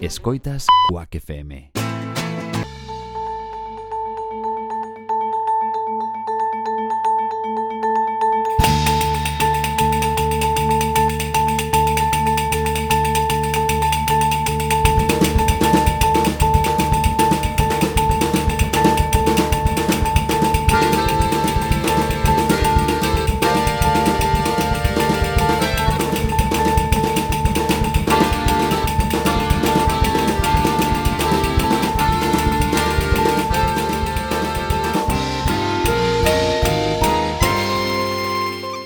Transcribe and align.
Escoitas 0.00 0.66
Quack 0.90 1.16
FM. 1.16 1.75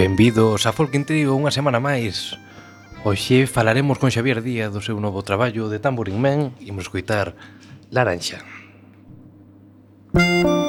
Benvidos 0.00 0.64
a 0.64 0.72
Folk 0.72 0.96
Trio 1.04 1.36
unha 1.36 1.52
semana 1.52 1.76
máis. 1.76 2.32
Hoxe 3.04 3.44
falaremos 3.44 4.00
con 4.00 4.08
Xavier 4.08 4.40
Díaz 4.40 4.72
do 4.72 4.80
seu 4.80 4.96
novo 4.96 5.20
traballo 5.20 5.68
de 5.68 5.76
Tambourine 5.76 6.16
Man 6.16 6.56
e 6.56 6.72
imos 6.72 6.88
escoitar 6.88 7.36
Laranxa. 7.92 8.40
Laranxa. 10.16 10.59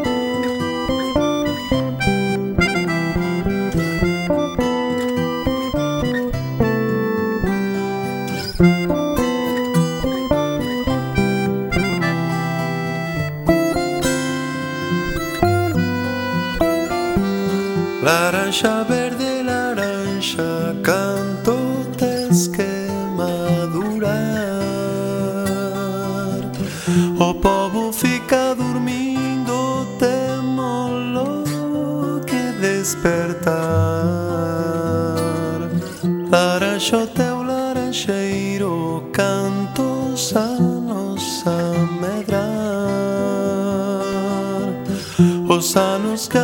Os 45.61 45.75
anos 45.75 46.27
que 46.27 46.39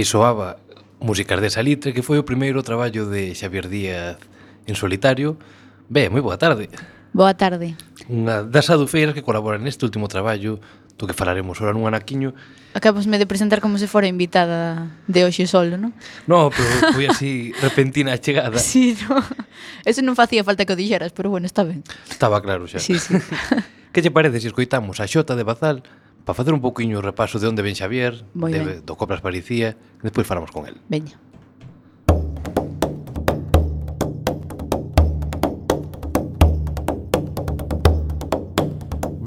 Así 0.00 0.08
soaba 0.08 0.56
Músicas 0.98 1.42
de 1.42 1.50
Salitre, 1.50 1.92
que 1.92 2.00
foi 2.00 2.16
o 2.16 2.24
primeiro 2.24 2.64
traballo 2.64 3.04
de 3.04 3.36
Xavier 3.36 3.68
Díaz 3.68 4.16
en 4.64 4.72
solitario. 4.72 5.36
Ben, 5.92 6.08
moi 6.08 6.24
boa 6.24 6.40
tarde. 6.40 6.72
Boa 7.12 7.36
tarde. 7.36 7.76
Unha 8.08 8.48
das 8.48 8.72
adufeiras 8.72 9.12
que 9.12 9.20
colabora 9.20 9.60
neste 9.60 9.84
último 9.84 10.08
traballo 10.08 10.56
do 10.96 11.04
que 11.04 11.12
falaremos 11.12 11.60
ora 11.60 11.76
nun 11.76 11.84
anaquiño. 11.84 12.32
Acabasme 12.72 13.20
de 13.20 13.28
presentar 13.28 13.60
como 13.60 13.76
se 13.76 13.92
fora 13.92 14.08
invitada 14.08 14.88
de 15.04 15.20
hoxe 15.28 15.44
solo, 15.44 15.76
non? 15.76 15.92
No, 16.24 16.48
pero 16.48 16.96
foi 16.96 17.04
así 17.04 17.52
repentina 17.60 18.16
a 18.16 18.22
chegada. 18.24 18.56
Sí, 18.56 18.96
no. 19.04 19.20
Eso 19.84 20.00
non 20.00 20.16
facía 20.16 20.40
falta 20.48 20.64
que 20.64 20.72
o 20.72 20.80
dixeras, 20.80 21.12
pero 21.12 21.28
bueno, 21.28 21.44
está 21.44 21.60
ben. 21.60 21.84
Estaba 22.08 22.40
claro 22.40 22.64
xa. 22.64 22.80
Sí, 22.80 22.96
sí. 22.96 23.20
que 23.92 24.00
che 24.00 24.08
parece 24.08 24.40
se 24.40 24.48
si 24.48 24.48
escoitamos 24.48 24.96
a 24.96 25.04
Xota 25.04 25.36
de 25.36 25.44
Bazal 25.44 25.84
para 26.24 26.34
facer 26.34 26.52
un 26.52 26.60
pouquiño 26.60 26.98
o 26.98 27.02
repaso 27.02 27.38
de 27.38 27.48
onde 27.48 27.62
ven 27.62 27.74
Xavier, 27.74 28.24
Moi 28.34 28.52
de, 28.52 28.60
ben. 28.60 28.86
do 28.86 28.94
Coplas 28.96 29.20
Parecía, 29.20 29.74
e 29.74 30.04
despois 30.04 30.26
falamos 30.26 30.50
con 30.50 30.66
el. 30.66 30.76
Veña. 30.88 31.16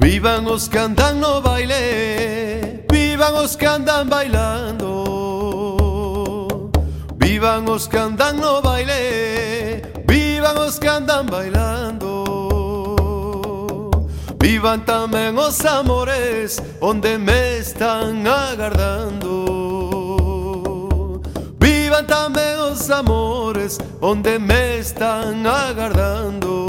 Vivan 0.03 0.47
os 0.47 0.67
que 0.67 0.79
andan 0.79 1.19
no 1.19 1.41
baile, 1.41 2.85
vivan 2.91 3.35
os 3.35 3.55
que 3.55 3.67
andan 3.67 4.09
bailando. 4.09 4.91
Vivan 7.15 7.67
os 7.69 7.87
que 7.87 7.97
andan 7.97 8.35
no 8.39 8.61
baile, 8.61 9.81
vivan 10.05 10.57
os 10.57 10.77
que 10.79 10.89
andan 10.89 11.25
bailando 11.25 12.22
vivan 14.63 14.79
tamén 14.87 15.35
os 15.35 15.59
amores 15.67 16.55
onde 16.79 17.19
me 17.19 17.59
están 17.59 18.23
agardando. 18.23 19.43
Vivan 21.59 22.07
tamén 22.07 22.71
os 22.71 22.87
amores 22.87 23.75
onde 23.99 24.39
me 24.39 24.79
están 24.79 25.43
agardando. 25.43 26.63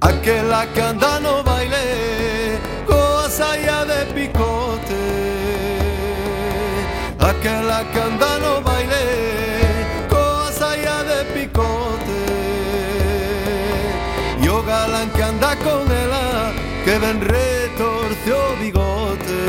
Aquela 0.00 0.64
que 0.72 0.80
anda 0.80 1.20
no 1.20 1.44
baile 1.44 2.56
coa 2.88 3.28
saia 3.28 3.84
de 3.84 4.08
picote. 4.16 5.04
Aquela 7.20 7.84
que 7.92 7.93
Rubén 17.04 17.20
retorció 17.20 18.36
bigote. 18.58 19.40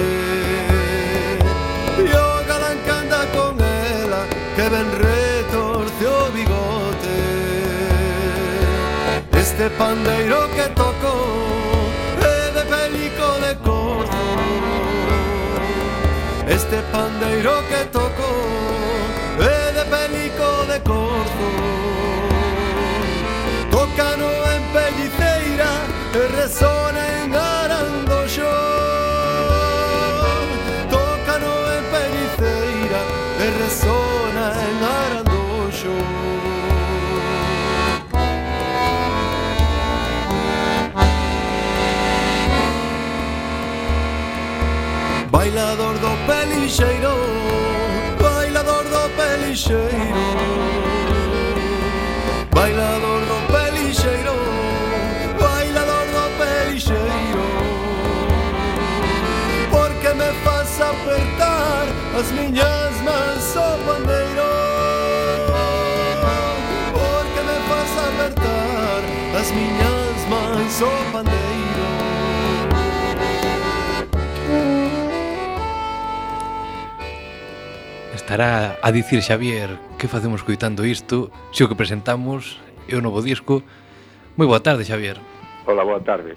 Yo 2.12 2.44
galán 2.50 2.78
que 2.84 2.92
anda 2.92 3.26
con 3.34 3.56
ella, 3.56 4.24
ah, 4.24 4.56
que 4.56 4.70
ven 4.70 4.92
retorció 4.92 6.32
bigote. 6.34 7.16
Este 9.40 9.70
pandeiro 9.70 10.50
que 10.54 10.64
tocó 10.82 11.16
es 12.20 12.56
de 12.56 12.64
pelico 12.76 13.28
de 13.46 13.56
corto. 13.64 14.24
Este 16.48 16.82
pandeiro 16.92 17.54
que 17.70 17.86
tocó 17.86 18.32
es 19.40 19.76
de 19.78 19.86
pelico 19.96 20.66
de 20.72 20.82
corto. 20.84 21.48
Tocano 23.72 24.30
en 24.56 24.64
pelliceira, 24.74 25.72
eh, 26.16 26.28
resona 26.36 27.05
pelixeiro 46.76 47.16
Bailador 48.22 48.84
do 48.84 49.10
pelixeiro 49.16 49.88
Bailador 52.52 53.22
do 53.22 53.38
pelixeiro 53.54 54.36
Bailador 55.40 56.06
do 56.08 56.24
pelixeiro 56.38 57.46
Porque 59.72 60.10
me 60.16 60.34
faz 60.44 60.82
apertar 60.82 61.86
as 62.20 62.32
miñas 62.32 62.96
mans 63.04 63.56
o 63.56 63.78
pandeiro. 63.86 64.52
Bandeiro 65.48 66.36
Porque 66.94 67.42
me 67.42 67.58
faz 67.70 67.92
apertar 68.08 69.02
as 69.40 69.52
miñas 69.52 70.20
mans 70.30 70.82
o 70.82 70.86
pandeiro 70.86 71.05
estará 78.26 78.80
a 78.82 78.90
dicir 78.90 79.22
Xavier 79.22 79.78
que 80.02 80.10
facemos 80.10 80.42
coitando 80.42 80.82
isto 80.82 81.30
se 81.54 81.62
o 81.62 81.70
que 81.70 81.78
presentamos 81.78 82.58
é 82.90 82.98
o 82.98 83.02
novo 83.06 83.22
disco. 83.22 83.62
Moi 84.34 84.50
boa 84.50 84.66
tarde, 84.66 84.82
Xavier. 84.82 85.22
Hola, 85.70 85.86
boa 85.86 86.02
tarde. 86.02 86.34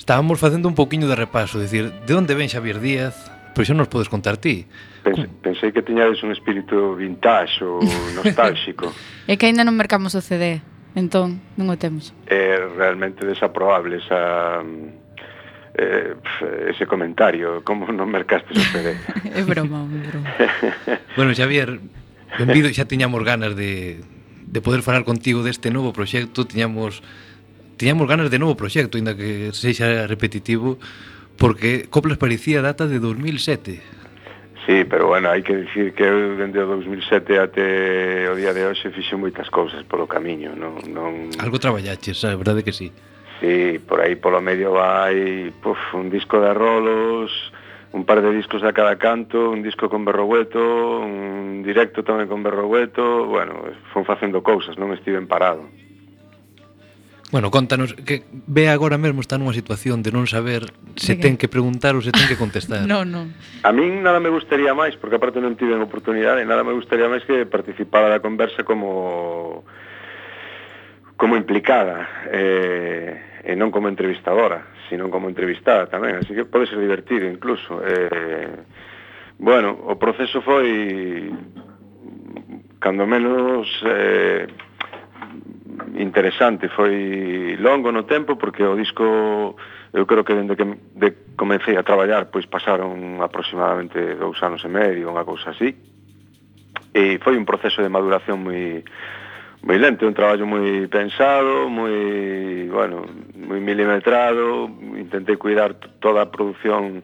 Estábamos 0.00 0.40
facendo 0.40 0.72
un 0.72 0.74
pouquiño 0.74 1.04
de 1.04 1.20
repaso 1.20 1.60
dicir, 1.60 1.92
de 2.08 2.12
onde 2.16 2.32
ven 2.32 2.48
Xavier 2.48 2.80
Díaz? 2.80 3.12
Pois 3.52 3.68
xa 3.68 3.76
nos 3.76 3.92
podes 3.92 4.08
contar 4.08 4.40
ti. 4.40 4.64
Pense, 5.04 5.28
Pensei 5.44 5.68
que 5.68 5.84
tiñades 5.84 6.24
un 6.24 6.32
espírito 6.32 6.96
vintage 6.96 7.60
ou 7.60 7.84
nostálxico. 8.16 8.88
É 9.28 9.36
que 9.36 9.44
aínda 9.44 9.68
non 9.68 9.76
mercamos 9.76 10.16
o 10.16 10.24
CD 10.24 10.64
Entón, 10.96 11.44
non 11.60 11.68
o 11.68 11.76
temos. 11.76 12.16
É 12.24 12.56
realmente 12.72 13.20
desaprobable 13.28 14.00
esa 14.00 14.64
eh, 15.78 16.14
ese 16.68 16.84
comentario, 16.86 17.62
como 17.62 17.86
non 17.94 18.10
mercaste 18.10 18.50
o 18.50 18.58
CD. 18.58 18.98
é 19.30 19.42
broma, 19.48 19.86
é 19.86 20.02
broma. 20.10 20.28
bueno, 21.18 21.30
Xavier, 21.32 21.78
benvido, 22.36 22.66
xa 22.74 22.90
tiñamos 22.90 23.22
ganas 23.22 23.54
de, 23.54 24.02
de 24.50 24.60
poder 24.60 24.82
falar 24.82 25.06
contigo 25.06 25.46
deste 25.46 25.70
novo 25.70 25.94
proxecto, 25.94 26.44
tiñamos 26.44 27.00
tiñamos 27.78 28.10
ganas 28.10 28.28
de 28.28 28.42
novo 28.42 28.58
proxecto, 28.58 28.98
ainda 28.98 29.14
que 29.14 29.54
sexa 29.54 30.10
repetitivo, 30.10 30.82
porque 31.38 31.86
Coplas 31.86 32.18
parecía 32.18 32.60
data 32.60 32.90
de 32.90 32.98
2007. 32.98 33.80
Sí, 34.66 34.84
pero 34.84 35.06
bueno, 35.06 35.30
hai 35.32 35.40
que 35.40 35.56
dicir 35.64 35.96
que 35.96 36.04
eu 36.04 36.36
dende 36.36 36.60
o 36.60 36.68
2007 36.68 37.40
até 37.40 38.28
o 38.28 38.36
día 38.36 38.52
de 38.52 38.68
hoxe 38.68 38.92
fixo 38.92 39.16
moitas 39.16 39.48
cousas 39.48 39.80
polo 39.88 40.04
camiño, 40.04 40.52
non, 40.52 40.76
non... 40.92 41.32
Algo 41.40 41.56
traballaches, 41.56 42.20
a 42.28 42.36
verdade 42.36 42.60
que 42.60 42.76
sí. 42.76 42.92
Sí, 43.40 43.78
por 43.78 44.02
aí 44.02 44.18
polo 44.18 44.42
medio 44.42 44.74
vai 44.74 45.54
puf, 45.62 45.78
un 45.94 46.10
disco 46.10 46.42
de 46.42 46.50
rolos, 46.50 47.30
un 47.92 48.04
par 48.04 48.20
de 48.20 48.34
discos 48.34 48.62
a 48.64 48.72
cada 48.72 48.98
canto, 48.98 49.50
un 49.50 49.62
disco 49.62 49.88
con 49.88 50.04
Berrogueto, 50.04 50.58
un 51.00 51.62
directo 51.62 52.02
tamén 52.02 52.26
con 52.26 52.42
Berrogueto, 52.42 53.30
bueno, 53.30 53.62
fon 53.94 54.02
facendo 54.02 54.42
cousas, 54.42 54.74
non 54.74 54.90
estiven 54.90 55.30
parado. 55.30 55.64
Bueno, 57.30 57.50
contanos 57.50 57.92
que 57.92 58.24
ve 58.32 58.72
agora 58.72 58.96
mesmo 58.96 59.20
está 59.20 59.36
nunha 59.36 59.52
situación 59.52 60.00
de 60.00 60.10
non 60.10 60.24
saber 60.24 60.72
se 60.96 61.14
ten 61.14 61.36
que 61.36 61.46
preguntar 61.46 61.92
ou 61.92 62.00
se 62.00 62.08
ten 62.08 62.24
que 62.24 62.40
contestar. 62.40 62.84
non, 62.90 63.06
non. 63.06 63.36
A 63.62 63.70
min 63.70 64.00
nada 64.00 64.18
me 64.18 64.32
gustaría 64.32 64.72
máis, 64.72 64.96
porque 64.96 65.20
aparte 65.20 65.38
non 65.38 65.54
tiven 65.54 65.78
oportunidade, 65.84 66.48
nada 66.48 66.64
me 66.64 66.72
gustaría 66.72 67.06
máis 67.06 67.22
que 67.28 67.44
participar 67.44 68.08
da 68.08 68.24
conversa 68.24 68.64
como 68.64 69.62
como 71.18 71.34
implicada 71.34 72.30
eh, 72.30 73.42
e 73.42 73.52
non 73.58 73.74
como 73.74 73.90
entrevistadora, 73.90 74.70
sino 74.86 75.10
como 75.10 75.26
entrevistada 75.26 75.90
tamén, 75.90 76.22
así 76.22 76.30
que 76.30 76.46
pode 76.46 76.70
ser 76.70 76.78
divertido 76.78 77.26
incluso. 77.26 77.82
Eh, 77.82 78.54
bueno, 79.42 79.74
o 79.90 79.98
proceso 79.98 80.38
foi 80.46 81.26
cando 82.78 83.02
menos 83.02 83.66
eh, 83.82 84.46
interesante, 85.98 86.70
foi 86.70 87.58
longo 87.58 87.90
no 87.90 88.06
tempo 88.06 88.38
porque 88.38 88.62
o 88.62 88.78
disco 88.78 89.58
eu 89.90 90.06
creo 90.06 90.22
que 90.22 90.38
dende 90.38 90.54
que 90.54 90.70
de 90.94 91.34
comecei 91.34 91.74
a 91.74 91.82
traballar 91.82 92.30
pois 92.30 92.46
pasaron 92.46 93.18
aproximadamente 93.18 94.14
dous 94.14 94.38
anos 94.46 94.62
e 94.62 94.70
medio, 94.70 95.10
unha 95.10 95.26
cousa 95.26 95.50
así, 95.50 95.74
e 96.94 97.18
foi 97.18 97.34
un 97.34 97.42
proceso 97.42 97.82
de 97.82 97.90
maduración 97.90 98.38
moi 98.46 98.86
moi 99.62 99.78
lento, 99.78 100.06
un 100.06 100.14
traballo 100.14 100.46
moi 100.46 100.86
pensado, 100.86 101.66
moi, 101.66 102.70
bueno, 102.70 103.04
moi 103.34 103.58
milimetrado, 103.58 104.70
intentei 104.94 105.34
cuidar 105.34 105.74
toda 105.98 106.22
a 106.22 106.30
produción 106.30 107.02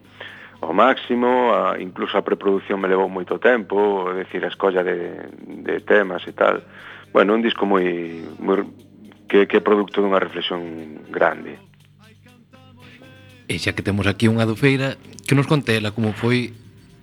ao 0.62 0.73
máximo, 0.73 1.52
a, 1.52 1.76
incluso 1.82 2.16
a 2.16 2.25
preproducción 2.25 2.80
me 2.80 2.88
levou 2.88 3.11
moito 3.11 3.42
tempo, 3.42 4.08
é 4.14 4.25
dicir, 4.25 4.46
a 4.46 4.49
escolla 4.49 4.87
de, 4.87 5.28
de 5.66 5.82
temas 5.82 6.23
e 6.25 6.32
tal. 6.32 6.62
Bueno, 7.12 7.34
un 7.34 7.42
disco 7.42 7.66
moi, 7.66 7.84
moi 8.38 8.62
que, 9.28 9.50
que 9.50 9.58
é 9.58 9.62
producto 9.62 10.00
dunha 10.00 10.23
reflexión 10.23 10.62
grande. 11.11 11.58
E 13.50 13.58
xa 13.61 13.76
que 13.76 13.84
temos 13.84 14.06
aquí 14.06 14.30
unha 14.30 14.49
dofeira, 14.49 14.96
que 15.26 15.37
nos 15.37 15.50
conte 15.50 15.76
ela 15.76 15.92
como 15.92 16.14
foi 16.16 16.54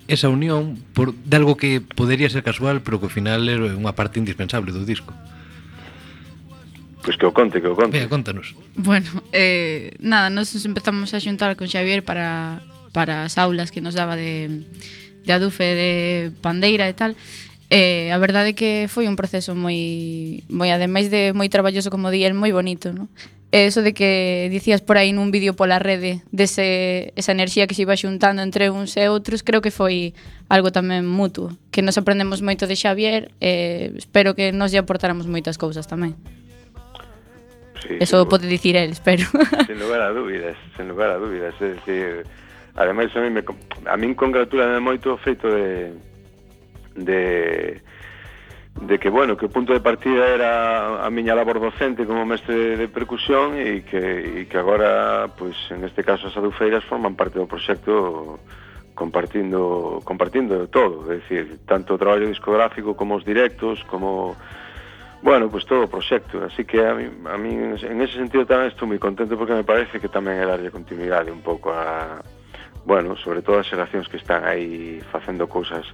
esa 0.07 0.27
unión 0.27 0.79
por 0.97 1.13
de 1.13 1.35
algo 1.37 1.55
que 1.55 1.83
podería 1.83 2.31
ser 2.33 2.41
casual, 2.41 2.81
pero 2.81 2.97
que 2.97 3.07
ao 3.07 3.13
final 3.13 3.45
era 3.45 3.67
unha 3.67 3.93
parte 3.93 4.17
indispensable 4.17 4.73
do 4.73 4.87
disco. 4.87 5.13
Pois 7.01 7.17
que 7.17 7.25
o 7.25 7.33
conte, 7.33 7.61
que 7.61 7.67
o 7.67 7.75
conte. 7.75 7.97
Venga, 7.97 8.09
contanos. 8.09 8.53
Bueno, 8.75 9.09
eh, 9.33 9.97
nada, 9.99 10.29
nos 10.29 10.53
empezamos 10.65 11.13
a 11.13 11.19
xuntar 11.19 11.57
con 11.57 11.65
Xavier 11.67 12.05
para, 12.05 12.61
para 12.93 13.25
as 13.25 13.41
aulas 13.41 13.73
que 13.73 13.81
nos 13.81 13.97
daba 13.97 14.15
de, 14.15 14.63
de 15.25 15.31
adufe 15.33 15.63
de 15.63 15.91
pandeira 16.41 16.85
e 16.85 16.93
tal. 16.93 17.17
Eh, 17.71 18.11
a 18.11 18.19
verdade 18.19 18.51
é 18.51 18.57
que 18.57 18.71
foi 18.91 19.07
un 19.07 19.15
proceso 19.15 19.55
moi, 19.55 20.43
moi 20.51 20.69
ademais 20.69 21.09
de 21.09 21.31
moi 21.31 21.47
traballoso, 21.47 21.89
como 21.89 22.11
di, 22.11 22.21
el 22.27 22.35
moi 22.35 22.51
bonito, 22.51 22.91
non? 22.91 23.07
E 23.51 23.67
eso 23.67 23.83
de 23.83 23.91
que 23.91 24.47
dicías 24.47 24.79
por 24.79 24.95
aí 24.95 25.11
nun 25.11 25.27
vídeo 25.31 25.55
pola 25.55 25.79
rede 25.79 26.23
dese, 26.31 27.11
esa 27.19 27.35
enerxía 27.35 27.67
que 27.67 27.75
se 27.75 27.83
iba 27.83 27.95
xuntando 27.99 28.43
entre 28.43 28.71
uns 28.71 28.95
e 28.95 29.07
outros, 29.11 29.43
creo 29.43 29.59
que 29.59 29.75
foi 29.75 30.15
algo 30.47 30.71
tamén 30.71 31.03
mutuo, 31.03 31.55
que 31.71 31.83
nos 31.83 31.99
aprendemos 31.99 32.39
moito 32.43 32.63
de 32.67 32.79
Xavier 32.79 33.31
e 33.43 33.91
espero 33.99 34.35
que 34.35 34.51
nos 34.51 34.71
lle 34.71 34.79
aportáramos 34.79 35.27
moitas 35.27 35.59
cousas 35.59 35.87
tamén. 35.87 36.15
Sí, 37.81 37.97
Eso 37.99 38.27
pode 38.29 38.47
dicir 38.47 38.75
el, 38.75 38.95
pero... 39.03 39.25
Sen 39.65 39.79
lugar 39.83 40.01
a 40.01 40.09
dúbidas, 40.17 40.57
sen 40.77 40.87
lugar 40.87 41.09
a 41.09 41.17
dúbidas. 41.17 41.55
É 41.61 41.73
dicir, 41.73 42.25
ademais, 42.75 43.15
a 43.15 43.21
mí, 43.21 43.29
me, 43.29 43.43
a 43.85 43.97
mí 43.97 44.15
congratulame 44.15 44.79
moito 44.79 45.13
o 45.13 45.17
feito 45.17 45.49
de, 45.49 45.93
de 46.95 47.81
de 48.79 48.99
que, 48.99 49.09
bueno, 49.09 49.35
que 49.35 49.45
o 49.45 49.51
punto 49.51 49.73
de 49.73 49.83
partida 49.83 50.31
era 50.31 51.03
a 51.03 51.09
miña 51.11 51.35
labor 51.35 51.59
docente 51.59 52.07
como 52.07 52.25
mestre 52.25 52.79
de 52.79 52.87
percusión 52.87 53.59
e 53.59 53.83
que, 53.83 53.99
e 53.99 54.47
que 54.47 54.57
agora, 54.57 55.27
pois, 55.35 55.55
en 55.75 55.83
este 55.83 56.07
caso 56.07 56.31
as 56.31 56.37
adufeiras 56.39 56.87
forman 56.87 57.19
parte 57.19 57.35
do 57.35 57.51
proxecto 57.51 58.39
compartindo 58.95 59.99
compartindo 60.07 60.71
todo, 60.71 61.03
é 61.11 61.19
dicir, 61.19 61.59
tanto 61.67 61.93
o 61.93 61.99
traballo 61.99 62.31
discográfico 62.31 62.95
como 62.95 63.19
os 63.19 63.27
directos, 63.27 63.83
como 63.91 64.39
Bueno, 65.21 65.49
pues 65.49 65.65
todo 65.65 65.85
o 65.85 65.87
proxecto, 65.87 66.43
así 66.43 66.65
que 66.65 66.81
a 66.81 66.95
mí, 66.95 67.05
a 67.29 67.37
mí 67.37 67.53
en 67.53 68.01
ese 68.01 68.17
sentido 68.17 68.41
tamén 68.41 68.73
estou 68.73 68.89
moi 68.89 68.97
contento 68.97 69.37
porque 69.37 69.53
me 69.53 69.61
parece 69.61 70.01
que 70.01 70.09
tamén 70.09 70.41
é 70.41 70.45
darlle 70.49 70.73
continuidade 70.73 71.29
un 71.29 71.45
pouco 71.45 71.69
a, 71.69 72.25
bueno, 72.89 73.13
sobre 73.13 73.45
todo 73.45 73.61
as 73.61 73.69
xeracións 73.69 74.09
que 74.09 74.17
están 74.17 74.41
aí 74.49 74.97
facendo 75.13 75.45
cousas 75.45 75.85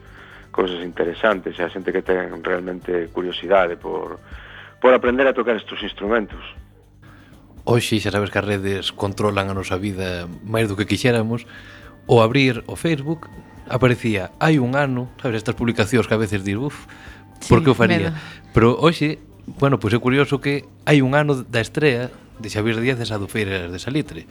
cousas 0.56 0.80
interesantes 0.80 1.60
e 1.60 1.62
a 1.62 1.70
xente 1.70 1.92
que 1.92 2.02
ten 2.02 2.40
realmente 2.40 3.12
curiosidade 3.12 3.76
por, 3.76 4.18
por 4.80 4.96
aprender 4.96 5.28
a 5.28 5.36
tocar 5.36 5.60
estes 5.60 5.84
instrumentos. 5.84 6.42
Hoxe 7.68 8.00
xa 8.00 8.16
sabes 8.16 8.32
que 8.32 8.40
as 8.40 8.48
redes 8.48 8.96
controlan 8.96 9.52
a 9.52 9.58
nosa 9.60 9.76
vida 9.76 10.24
máis 10.48 10.72
do 10.72 10.80
que 10.80 10.88
quixéramos. 10.88 11.44
O 12.08 12.24
abrir 12.24 12.64
o 12.72 12.80
Facebook 12.80 13.28
aparecía 13.68 14.32
hai 14.40 14.58
un 14.64 14.80
ano, 14.80 15.12
sabes, 15.20 15.44
estas 15.44 15.60
publicacións 15.60 16.08
que 16.08 16.16
a 16.16 16.24
veces 16.24 16.48
dir, 16.48 16.56
uff, 16.56 16.88
Sí, 17.40 17.50
Por 17.50 17.64
que 17.64 17.72
o 17.72 17.76
faría? 17.76 18.12
Medo. 18.12 18.18
Pero 18.54 18.78
hoxe, 18.80 19.20
bueno, 19.60 19.80
pois 19.80 19.94
é 19.94 20.00
curioso 20.00 20.42
que 20.42 20.66
hai 20.84 21.00
un 21.00 21.16
ano 21.16 21.46
da 21.46 21.62
estrea 21.62 22.12
de 22.40 22.48
Xavier 22.50 22.82
Díaz 22.82 22.98
de 23.00 23.06
Sadufeiras 23.06 23.72
de 23.72 23.80
Salitre. 23.80 24.28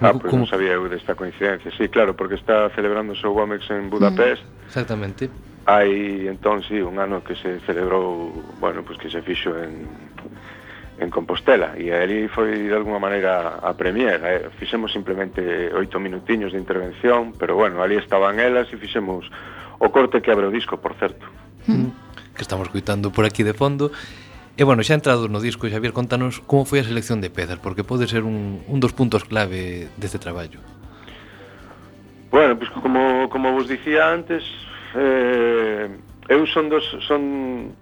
Ah, 0.00 0.10
pois 0.10 0.26
pues 0.26 0.30
como... 0.30 0.42
non 0.44 0.50
sabía 0.50 0.74
eu 0.74 0.86
desta 0.90 1.14
coincidencia. 1.14 1.70
Sí, 1.76 1.86
claro, 1.92 2.16
porque 2.16 2.34
está 2.34 2.70
celebrando 2.74 3.14
o 3.14 3.18
seu 3.18 3.30
Womex 3.30 3.68
en 3.70 3.86
mm, 3.86 3.92
Budapest. 3.92 4.42
Mm, 4.42 4.66
exactamente. 4.66 5.22
Hai, 5.64 6.28
entón, 6.28 6.60
sí, 6.66 6.76
un 6.82 7.00
ano 7.00 7.24
que 7.24 7.34
se 7.38 7.60
celebrou, 7.64 8.30
bueno, 8.60 8.84
pois 8.84 8.98
pues 9.00 9.08
que 9.08 9.08
se 9.08 9.20
fixo 9.24 9.54
en, 9.56 9.88
en 10.98 11.10
Compostela 11.10 11.74
e 11.74 11.90
ali 11.90 12.30
foi 12.30 12.70
de 12.70 12.74
alguma 12.74 13.02
maneira 13.02 13.58
a 13.58 13.74
premier 13.74 14.22
eh? 14.22 14.46
fixemos 14.54 14.94
simplemente 14.94 15.42
oito 15.74 15.98
minutiños 15.98 16.54
de 16.54 16.58
intervención 16.62 17.34
pero 17.34 17.58
bueno, 17.58 17.82
ali 17.82 17.98
estaban 17.98 18.38
elas 18.38 18.70
e 18.70 18.78
fixemos 18.78 19.26
o 19.82 19.90
corte 19.90 20.22
que 20.22 20.30
abre 20.30 20.46
o 20.46 20.54
disco, 20.54 20.78
por 20.78 20.94
certo 20.94 21.26
que 21.66 22.42
estamos 22.42 22.68
coitando 22.68 23.10
por 23.10 23.24
aquí 23.24 23.42
de 23.42 23.54
fondo. 23.54 23.90
E, 24.54 24.62
bueno, 24.62 24.86
xa 24.86 24.94
entrado 24.94 25.26
no 25.26 25.42
disco, 25.42 25.66
Xavier, 25.66 25.90
contanos 25.90 26.38
como 26.46 26.62
foi 26.62 26.78
a 26.78 26.86
selección 26.86 27.18
de 27.18 27.26
pezas, 27.26 27.58
porque 27.58 27.82
pode 27.82 28.06
ser 28.06 28.22
un, 28.22 28.62
un 28.70 28.78
dos 28.78 28.94
puntos 28.94 29.26
clave 29.26 29.90
deste 29.98 30.22
traballo. 30.22 30.62
Bueno, 32.30 32.54
pues 32.58 32.70
como, 32.70 33.26
como 33.30 33.50
vos 33.50 33.66
dicía 33.66 34.14
antes, 34.14 34.46
eh, 34.94 35.90
eu 36.30 36.46
son 36.46 36.70
dos, 36.70 36.86
son, 37.02 37.74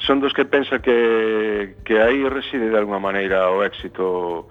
son 0.00 0.16
dos 0.20 0.32
que 0.32 0.48
pensa 0.48 0.80
que, 0.80 1.76
que 1.84 2.00
aí 2.00 2.24
reside 2.28 2.72
de 2.72 2.78
alguma 2.78 3.00
maneira 3.00 3.52
o 3.52 3.60
éxito 3.60 4.48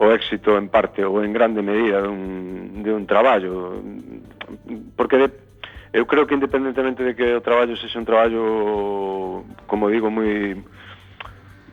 o 0.00 0.06
éxito 0.14 0.56
en 0.56 0.70
parte 0.70 1.04
ou 1.04 1.20
en 1.20 1.34
grande 1.34 1.60
medida 1.60 2.00
dun, 2.00 2.80
de 2.80 2.94
un 2.94 3.04
traballo 3.04 3.82
porque 4.96 5.18
de, 5.18 5.28
eu 5.92 6.06
creo 6.06 6.26
que 6.26 6.34
independentemente 6.34 7.02
de 7.02 7.14
que 7.14 7.34
o 7.34 7.40
traballo 7.40 7.76
sexa 7.76 7.98
un 7.98 8.06
traballo, 8.06 9.44
como 9.66 9.90
digo, 9.90 10.10
moi 10.10 10.54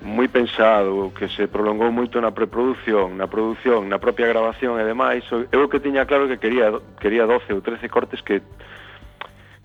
moi 0.01 0.29
pensado, 0.29 1.09
que 1.13 1.27
se 1.27 1.49
prolongou 1.49 1.89
moito 1.89 2.21
na 2.21 2.29
preproducción, 2.31 3.17
na 3.17 3.25
produción, 3.25 3.89
na 3.89 3.97
propia 3.97 4.29
grabación 4.29 4.77
e 4.77 4.85
demais, 4.85 5.25
eu 5.29 5.69
que 5.69 5.81
tiña 5.81 6.05
claro 6.05 6.29
que 6.29 6.37
quería 6.37 6.73
quería 7.01 7.25
12 7.25 7.53
ou 7.53 7.61
13 7.61 7.89
cortes 7.89 8.21
que 8.21 8.41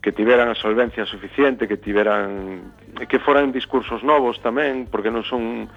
que 0.02 0.10
tiveran 0.10 0.50
a 0.50 0.58
solvencia 0.58 1.06
suficiente, 1.06 1.68
que 1.68 1.78
tiveran 1.78 2.74
que 3.08 3.22
foran 3.22 3.54
discursos 3.54 4.02
novos 4.02 4.42
tamén, 4.42 4.90
porque 4.90 5.14
non 5.14 5.22
son 5.22 5.70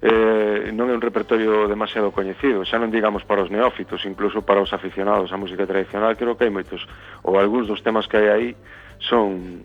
eh, 0.00 0.72
non 0.72 0.88
é 0.88 0.94
un 0.96 1.04
repertorio 1.04 1.68
demasiado 1.68 2.08
coñecido, 2.08 2.64
xa 2.64 2.80
non 2.80 2.88
digamos 2.88 3.28
para 3.28 3.44
os 3.44 3.52
neófitos, 3.52 4.08
incluso 4.08 4.40
para 4.40 4.64
os 4.64 4.72
aficionados 4.72 5.28
á 5.28 5.36
música 5.36 5.68
tradicional, 5.68 6.16
creo 6.16 6.40
que 6.40 6.48
hai 6.48 6.52
moitos 6.52 6.88
ou 7.20 7.36
algúns 7.36 7.68
dos 7.68 7.84
temas 7.84 8.08
que 8.08 8.16
hai 8.16 8.28
aí 8.32 8.48
son 8.96 9.60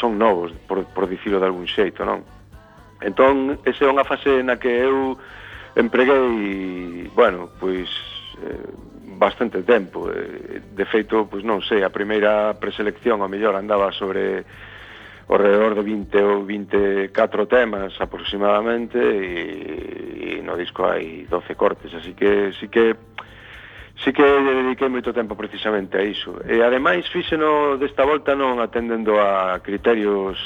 son 0.00 0.20
novos, 0.20 0.52
por, 0.68 0.84
por 0.92 1.08
dicilo 1.08 1.40
de 1.40 1.48
algún 1.48 1.64
xeito, 1.64 2.04
non? 2.04 2.20
Entón, 3.00 3.56
esa 3.64 3.86
é 3.86 3.88
unha 3.88 4.04
fase 4.04 4.44
na 4.44 4.60
que 4.60 4.68
eu 4.68 5.16
empreguei, 5.72 7.08
bueno, 7.14 7.48
pois 7.56 7.88
eh, 8.44 8.68
bastante 9.16 9.62
tempo. 9.62 10.10
Eh, 10.10 10.60
de 10.74 10.84
feito, 10.84 11.24
pois 11.30 11.44
non 11.44 11.64
sei, 11.64 11.80
a 11.80 11.94
primeira 11.94 12.54
preselección 12.60 13.24
ao 13.24 13.30
mellor 13.30 13.56
andaba 13.56 13.88
sobre 13.94 14.44
ao 15.28 15.36
redor 15.36 15.74
de 15.76 15.82
20 15.82 16.16
ou 16.24 16.44
24 16.44 17.46
temas 17.46 17.92
aproximadamente 18.00 18.96
e, 18.96 20.40
e 20.40 20.42
no 20.42 20.56
disco 20.56 20.88
hai 20.88 21.28
12 21.28 21.54
cortes, 21.54 21.92
así 21.92 22.16
que 22.16 22.52
sí 22.56 22.68
que 22.68 22.96
sí 24.00 24.12
que 24.12 24.24
dediquei 24.24 24.88
moito 24.88 25.12
tempo 25.12 25.36
precisamente 25.36 26.00
a 26.00 26.02
iso. 26.02 26.40
E 26.48 26.64
ademais 26.64 27.04
fíxeno 27.12 27.76
desta 27.76 28.08
volta 28.08 28.32
non 28.32 28.56
atendendo 28.64 29.20
a 29.20 29.60
criterios 29.60 30.38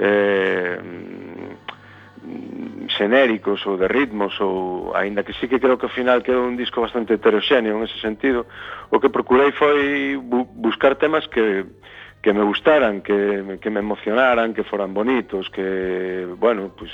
eh, 0.00 0.80
xenéricos 2.88 3.66
ou 3.66 3.76
de 3.76 3.88
ritmos 3.88 4.38
ou 4.40 4.94
aínda 4.94 5.24
que 5.26 5.36
sí 5.36 5.48
que 5.48 5.60
creo 5.60 5.76
que 5.76 5.86
ao 5.86 5.92
final 5.92 6.22
quedou 6.22 6.46
un 6.46 6.56
disco 6.56 6.80
bastante 6.80 7.18
heteroxéneo 7.18 7.76
en 7.76 7.84
ese 7.84 7.98
sentido, 8.00 8.46
o 8.88 8.96
que 8.96 9.12
procurei 9.12 9.52
foi 9.52 10.16
bu 10.16 10.46
buscar 10.56 10.96
temas 10.96 11.26
que 11.26 11.66
que 12.22 12.32
me 12.32 12.42
gustaran, 12.42 13.02
que, 13.02 13.58
que 13.60 13.70
me 13.70 13.80
emocionaran, 13.80 14.54
que 14.54 14.62
foran 14.62 14.94
bonitos, 14.94 15.50
que, 15.50 16.24
bueno, 16.38 16.70
pues 16.78 16.90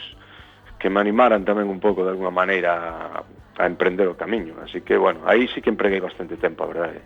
que 0.79 0.89
me 0.89 1.01
animaran 1.01 1.45
tamén 1.45 1.69
un 1.69 1.79
pouco 1.83 2.07
de 2.07 2.17
alguna 2.17 2.33
maneira 2.33 2.73
a, 2.73 3.27
a 3.61 3.65
emprender 3.67 4.09
o 4.09 4.17
camiño. 4.17 4.57
Así 4.65 4.81
que, 4.81 4.97
bueno, 4.97 5.21
aí 5.29 5.45
sí 5.53 5.61
que 5.61 5.69
empreguei 5.69 6.01
bastante 6.01 6.41
tempo, 6.41 6.65
a 6.65 6.73
verdade. 6.73 7.05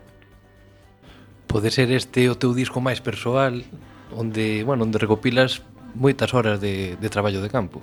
Pode 1.51 1.75
ser 1.75 1.91
este 1.91 2.31
o 2.31 2.39
teu 2.39 2.55
disco 2.55 2.79
máis 2.79 3.03
persoal, 3.03 3.67
onde, 4.15 4.63
bueno, 4.63 4.87
onde 4.87 5.03
recopilas 5.03 5.65
moitas 5.99 6.31
horas 6.33 6.63
de, 6.63 6.95
de 6.97 7.09
traballo 7.11 7.43
de 7.43 7.51
campo. 7.51 7.83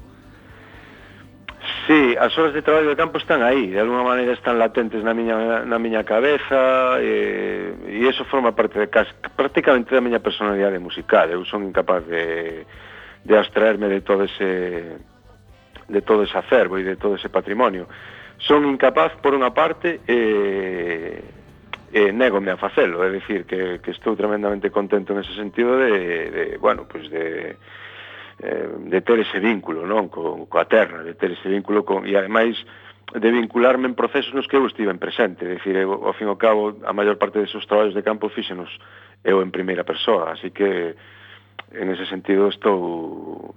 Sí, 1.89 2.15
as 2.19 2.38
horas 2.38 2.53
de 2.53 2.62
traballo 2.62 2.89
de 2.89 2.96
campo 2.96 3.17
están 3.17 3.41
aí, 3.41 3.65
de 3.72 3.79
alguna 3.79 4.03
maneira 4.03 4.34
están 4.34 4.60
latentes 4.60 5.01
na 5.01 5.17
miña, 5.17 5.65
na 5.65 5.81
miña 5.81 6.05
cabeza 6.05 7.01
eh, 7.01 7.74
e, 7.89 8.05
e 8.05 8.08
eso 8.08 8.29
forma 8.29 8.53
parte 8.53 8.77
de 8.77 8.93
casi, 8.93 9.10
prácticamente 9.34 9.98
da 9.98 9.98
miña 9.98 10.22
personalidade 10.22 10.77
musical. 10.77 11.34
Eu 11.34 11.41
son 11.50 11.65
incapaz 11.65 12.05
de, 12.05 12.62
de 13.25 13.34
abstraerme 13.34 13.89
de 13.89 14.05
todo 14.05 14.29
ese 14.29 15.01
de 15.89 16.01
todo 16.05 16.29
ese 16.29 16.38
acervo 16.38 16.77
e 16.77 16.86
de 16.86 16.93
todo 16.93 17.17
ese 17.17 17.34
patrimonio. 17.34 17.89
Son 18.38 18.69
incapaz, 18.69 19.17
por 19.17 19.34
unha 19.34 19.50
parte, 19.50 20.05
eh, 20.05 21.25
eh, 21.89 22.05
e, 22.05 22.13
e 22.13 22.13
negome 22.13 22.53
a 22.53 22.62
facelo, 22.62 23.01
é 23.01 23.10
dicir, 23.10 23.50
que, 23.50 23.81
que 23.81 23.89
estou 23.89 24.13
tremendamente 24.13 24.69
contento 24.69 25.17
nese 25.17 25.34
sentido 25.34 25.81
de, 25.81 26.29
de 26.29 26.43
bueno, 26.62 26.86
pues 26.86 27.10
de 27.10 27.58
eh, 28.39 28.67
de 28.88 29.00
ter 29.01 29.19
ese 29.19 29.39
vínculo 29.39 29.84
non 29.86 30.08
co, 30.08 30.48
coa 30.48 30.65
terra, 30.65 31.03
de 31.03 31.13
ter 31.15 31.31
ese 31.31 31.48
vínculo 31.51 31.84
con, 31.84 32.08
e 32.08 32.15
ademais 32.15 32.55
de 33.13 33.31
vincularme 33.31 33.89
en 33.89 33.98
procesos 33.98 34.34
nos 34.34 34.46
que 34.46 34.55
eu 34.55 34.65
estiven 34.69 35.01
presente, 35.01 35.41
é 35.43 35.58
dicir, 35.58 35.75
eu, 35.75 36.05
ao 36.05 36.13
fin 36.13 36.29
e 36.29 36.31
ao 36.31 36.38
cabo, 36.38 36.77
a 36.86 36.93
maior 36.93 37.17
parte 37.17 37.41
desos 37.41 37.65
traballos 37.65 37.98
de 37.98 38.05
campo 38.05 38.29
fíxenos 38.29 38.69
eu 39.25 39.41
en 39.41 39.50
primeira 39.51 39.84
persoa, 39.84 40.38
así 40.38 40.51
que 40.51 40.96
en 41.74 41.88
ese 41.89 42.05
sentido 42.05 42.48
estou 42.48 43.55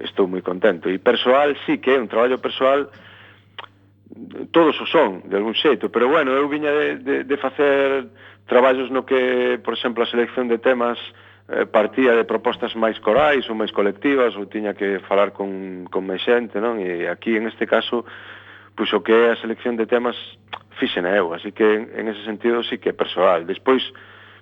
estou 0.00 0.26
moi 0.26 0.42
contento. 0.42 0.88
E 0.88 0.98
persoal 0.98 1.54
sí 1.64 1.78
que 1.78 1.94
é 1.94 2.00
un 2.00 2.08
traballo 2.08 2.40
persoal 2.40 2.90
todos 4.52 4.78
o 4.80 4.86
son, 4.86 5.26
de 5.26 5.36
algún 5.36 5.54
xeito, 5.54 5.90
pero 5.90 6.08
bueno, 6.08 6.32
eu 6.32 6.48
viña 6.48 6.70
de, 6.70 6.96
de, 6.98 7.16
de 7.24 7.36
facer 7.36 8.08
traballos 8.46 8.90
no 8.90 9.04
que, 9.04 9.58
por 9.62 9.74
exemplo, 9.74 10.04
a 10.04 10.10
selección 10.10 10.48
de 10.48 10.58
temas 10.58 10.98
eh, 10.98 11.23
Eh, 11.46 11.66
partía 11.66 12.16
de 12.16 12.24
propostas 12.24 12.72
máis 12.72 12.96
corais 13.04 13.44
ou 13.52 13.54
máis 13.54 13.68
colectivas 13.68 14.32
ou 14.32 14.48
tiña 14.48 14.72
que 14.72 14.96
falar 15.04 15.36
con, 15.36 15.84
con 15.92 16.08
máis 16.08 16.24
xente, 16.24 16.56
non? 16.56 16.80
E 16.80 17.04
aquí, 17.04 17.36
en 17.36 17.44
este 17.44 17.68
caso, 17.68 18.08
pois 18.72 18.88
o 18.96 19.04
que 19.04 19.12
é 19.12 19.36
a 19.36 19.36
selección 19.36 19.76
de 19.76 19.84
temas 19.84 20.16
fixen 20.80 21.04
eu, 21.04 21.36
así 21.36 21.52
que 21.52 21.68
en 21.84 22.08
ese 22.08 22.24
sentido 22.24 22.64
sí 22.64 22.80
que 22.80 22.90
é 22.90 22.96
persoal. 22.96 23.44
Despois, 23.44 23.84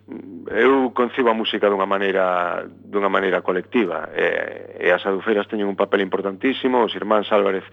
mm, 0.06 0.54
eu 0.54 0.94
concibo 0.94 1.26
a 1.26 1.34
música 1.34 1.66
dunha 1.66 1.90
maneira 1.90 2.70
dunha 2.70 3.10
maneira 3.10 3.42
colectiva 3.42 4.14
e, 4.14 4.86
e 4.86 4.94
as 4.94 5.02
adufeiras 5.02 5.50
teñen 5.50 5.66
un 5.66 5.74
papel 5.74 6.06
importantísimo 6.06 6.86
os 6.86 6.94
irmáns 6.94 7.26
Álvarez 7.34 7.66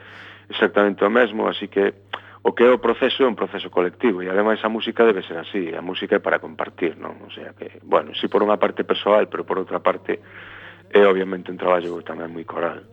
exactamente 0.50 1.06
o 1.06 1.14
mesmo 1.14 1.46
así 1.46 1.70
que 1.70 1.94
o 2.42 2.56
que 2.56 2.64
é 2.64 2.72
o 2.72 2.80
proceso 2.80 3.24
é 3.24 3.28
un 3.28 3.36
proceso 3.36 3.68
colectivo 3.68 4.24
e 4.24 4.32
ademais 4.32 4.64
a 4.64 4.72
música 4.72 5.04
debe 5.04 5.24
ser 5.28 5.38
así, 5.38 5.76
a 5.76 5.84
música 5.84 6.16
é 6.16 6.22
para 6.24 6.40
compartir, 6.40 6.96
non? 6.96 7.20
O 7.28 7.32
sea 7.32 7.52
que, 7.52 7.84
bueno, 7.84 8.16
si 8.16 8.32
por 8.32 8.40
unha 8.40 8.56
parte 8.56 8.88
persoal, 8.88 9.28
pero 9.28 9.44
por 9.44 9.60
outra 9.60 9.84
parte 9.84 10.24
é 10.90 11.04
obviamente 11.04 11.52
un 11.52 11.60
traballo 11.60 12.00
tamén 12.02 12.32
moi 12.32 12.48
coral. 12.48 12.88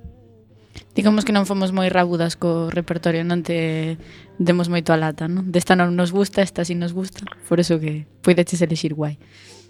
Digamos 0.93 1.25
que 1.25 1.33
non 1.33 1.47
fomos 1.47 1.71
moi 1.71 1.87
rabudas 1.89 2.35
co 2.35 2.69
repertorio, 2.73 3.23
non 3.23 3.47
te 3.47 3.97
demos 4.41 4.67
moito 4.67 4.91
a 4.93 5.01
lata, 5.01 5.31
non? 5.31 5.49
Desta 5.49 5.79
non 5.79 5.95
nos 5.95 6.11
gusta, 6.11 6.43
esta 6.43 6.67
si 6.67 6.75
nos 6.75 6.91
gusta, 6.91 7.23
por 7.47 7.63
eso 7.63 7.79
que 7.79 8.05
puideches 8.27 8.61
elixir 8.61 8.99
guai. 8.99 9.17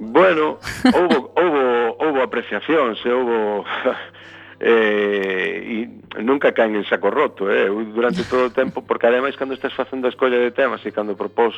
Bueno, 0.00 0.56
houbo, 0.94 1.36
houbo, 1.36 1.62
houbo 2.00 2.18
apreciacións, 2.24 2.96
e 3.04 3.10
houbo 3.12 3.62
eh, 4.60 5.86
e 6.16 6.22
nunca 6.22 6.52
caen 6.52 6.76
en 6.76 6.84
saco 6.88 7.12
roto, 7.12 7.52
eh? 7.52 7.68
Eu 7.68 7.84
durante 7.92 8.24
todo 8.24 8.48
o 8.48 8.54
tempo, 8.54 8.82
porque 8.82 9.06
ademais 9.06 9.36
cando 9.36 9.52
estás 9.52 9.76
facendo 9.76 10.08
a 10.08 10.12
escolla 10.12 10.40
de 10.40 10.52
temas 10.52 10.80
e 10.84 10.92
cando 10.92 11.16
propós 11.16 11.52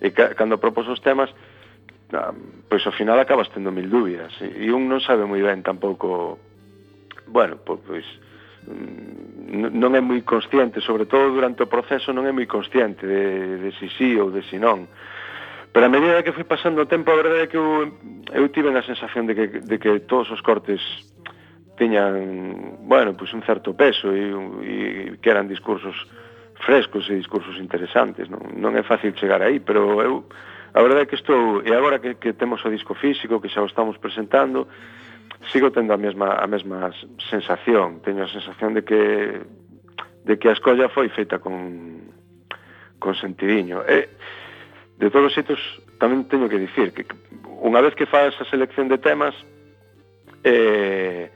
e 0.00 0.12
ca, 0.12 0.36
cando 0.36 0.60
propós 0.60 0.84
os 0.88 1.00
temas, 1.00 1.32
ah, 2.12 2.36
pois 2.68 2.84
ao 2.84 2.92
final 2.92 3.16
acabas 3.16 3.48
tendo 3.48 3.72
mil 3.72 3.88
dúbidas 3.88 4.36
e 4.40 4.68
un 4.68 4.84
non 4.88 5.00
sabe 5.00 5.24
moi 5.24 5.40
ben 5.40 5.64
tampouco 5.64 6.36
bueno, 7.26 7.56
pois 7.64 8.04
non 8.68 9.94
é 9.94 10.02
moi 10.02 10.20
consciente, 10.26 10.82
sobre 10.82 11.06
todo 11.06 11.32
durante 11.32 11.64
o 11.64 11.70
proceso 11.70 12.12
non 12.12 12.28
é 12.28 12.32
moi 12.34 12.44
consciente 12.44 13.06
de, 13.06 13.62
de 13.62 13.70
si 13.80 13.88
sí 13.96 14.18
ou 14.20 14.28
de 14.28 14.44
si 14.44 14.60
non. 14.60 14.90
Pero 15.72 15.86
a 15.86 15.92
medida 15.92 16.24
que 16.24 16.32
foi 16.32 16.44
pasando 16.44 16.82
o 16.82 16.90
tempo, 16.90 17.12
a 17.12 17.20
verdade 17.20 17.44
é 17.44 17.48
que 17.48 17.56
eu, 17.56 17.92
eu 18.32 18.48
tive 18.48 18.72
a 18.72 18.82
sensación 18.82 19.28
de 19.28 19.34
que, 19.36 19.46
de 19.60 19.76
que 19.78 20.04
todos 20.04 20.28
os 20.32 20.40
cortes 20.40 20.80
tiñan, 21.76 22.82
bueno, 22.88 23.14
pois 23.14 23.32
un 23.32 23.42
certo 23.44 23.76
peso 23.76 24.12
e, 24.12 24.32
e 24.64 25.20
que 25.20 25.28
eran 25.30 25.46
discursos 25.46 25.94
frescos 26.64 27.08
e 27.12 27.14
discursos 27.14 27.60
interesantes, 27.60 28.28
non, 28.32 28.40
non 28.56 28.72
é 28.74 28.82
fácil 28.82 29.12
chegar 29.14 29.44
aí, 29.44 29.60
pero 29.60 30.00
eu 30.00 30.24
a 30.76 30.82
verdade 30.82 31.04
é 31.04 31.08
que 31.08 31.16
estou, 31.16 31.64
e 31.64 31.72
agora 31.72 32.00
que, 32.00 32.20
que 32.20 32.32
temos 32.36 32.60
o 32.64 32.68
disco 32.68 32.92
físico, 32.92 33.40
que 33.40 33.48
xa 33.48 33.64
o 33.64 33.68
estamos 33.68 33.96
presentando, 33.96 34.68
sigo 35.52 35.70
tendo 35.70 35.92
a 35.92 35.96
mesma, 35.96 36.36
a 36.36 36.46
mesma 36.46 36.92
sensación, 37.30 38.00
teño 38.04 38.24
a 38.24 38.28
sensación 38.28 38.74
de 38.74 38.82
que 38.84 39.40
de 40.26 40.34
que 40.36 40.48
a 40.48 40.56
escolla 40.58 40.90
foi 40.90 41.08
feita 41.08 41.38
con, 41.38 42.12
con 42.98 43.14
sentidiño. 43.14 43.86
E, 43.86 44.10
de 44.98 45.08
todos 45.08 45.30
os 45.30 45.34
xeitos, 45.38 45.60
tamén 46.02 46.26
teño 46.26 46.50
que 46.50 46.58
dicir 46.58 46.90
que 46.92 47.06
unha 47.62 47.80
vez 47.80 47.94
que 47.94 48.10
faz 48.10 48.34
a 48.36 48.44
selección 48.50 48.90
de 48.90 48.98
temas, 48.98 49.32
eh, 50.42 51.30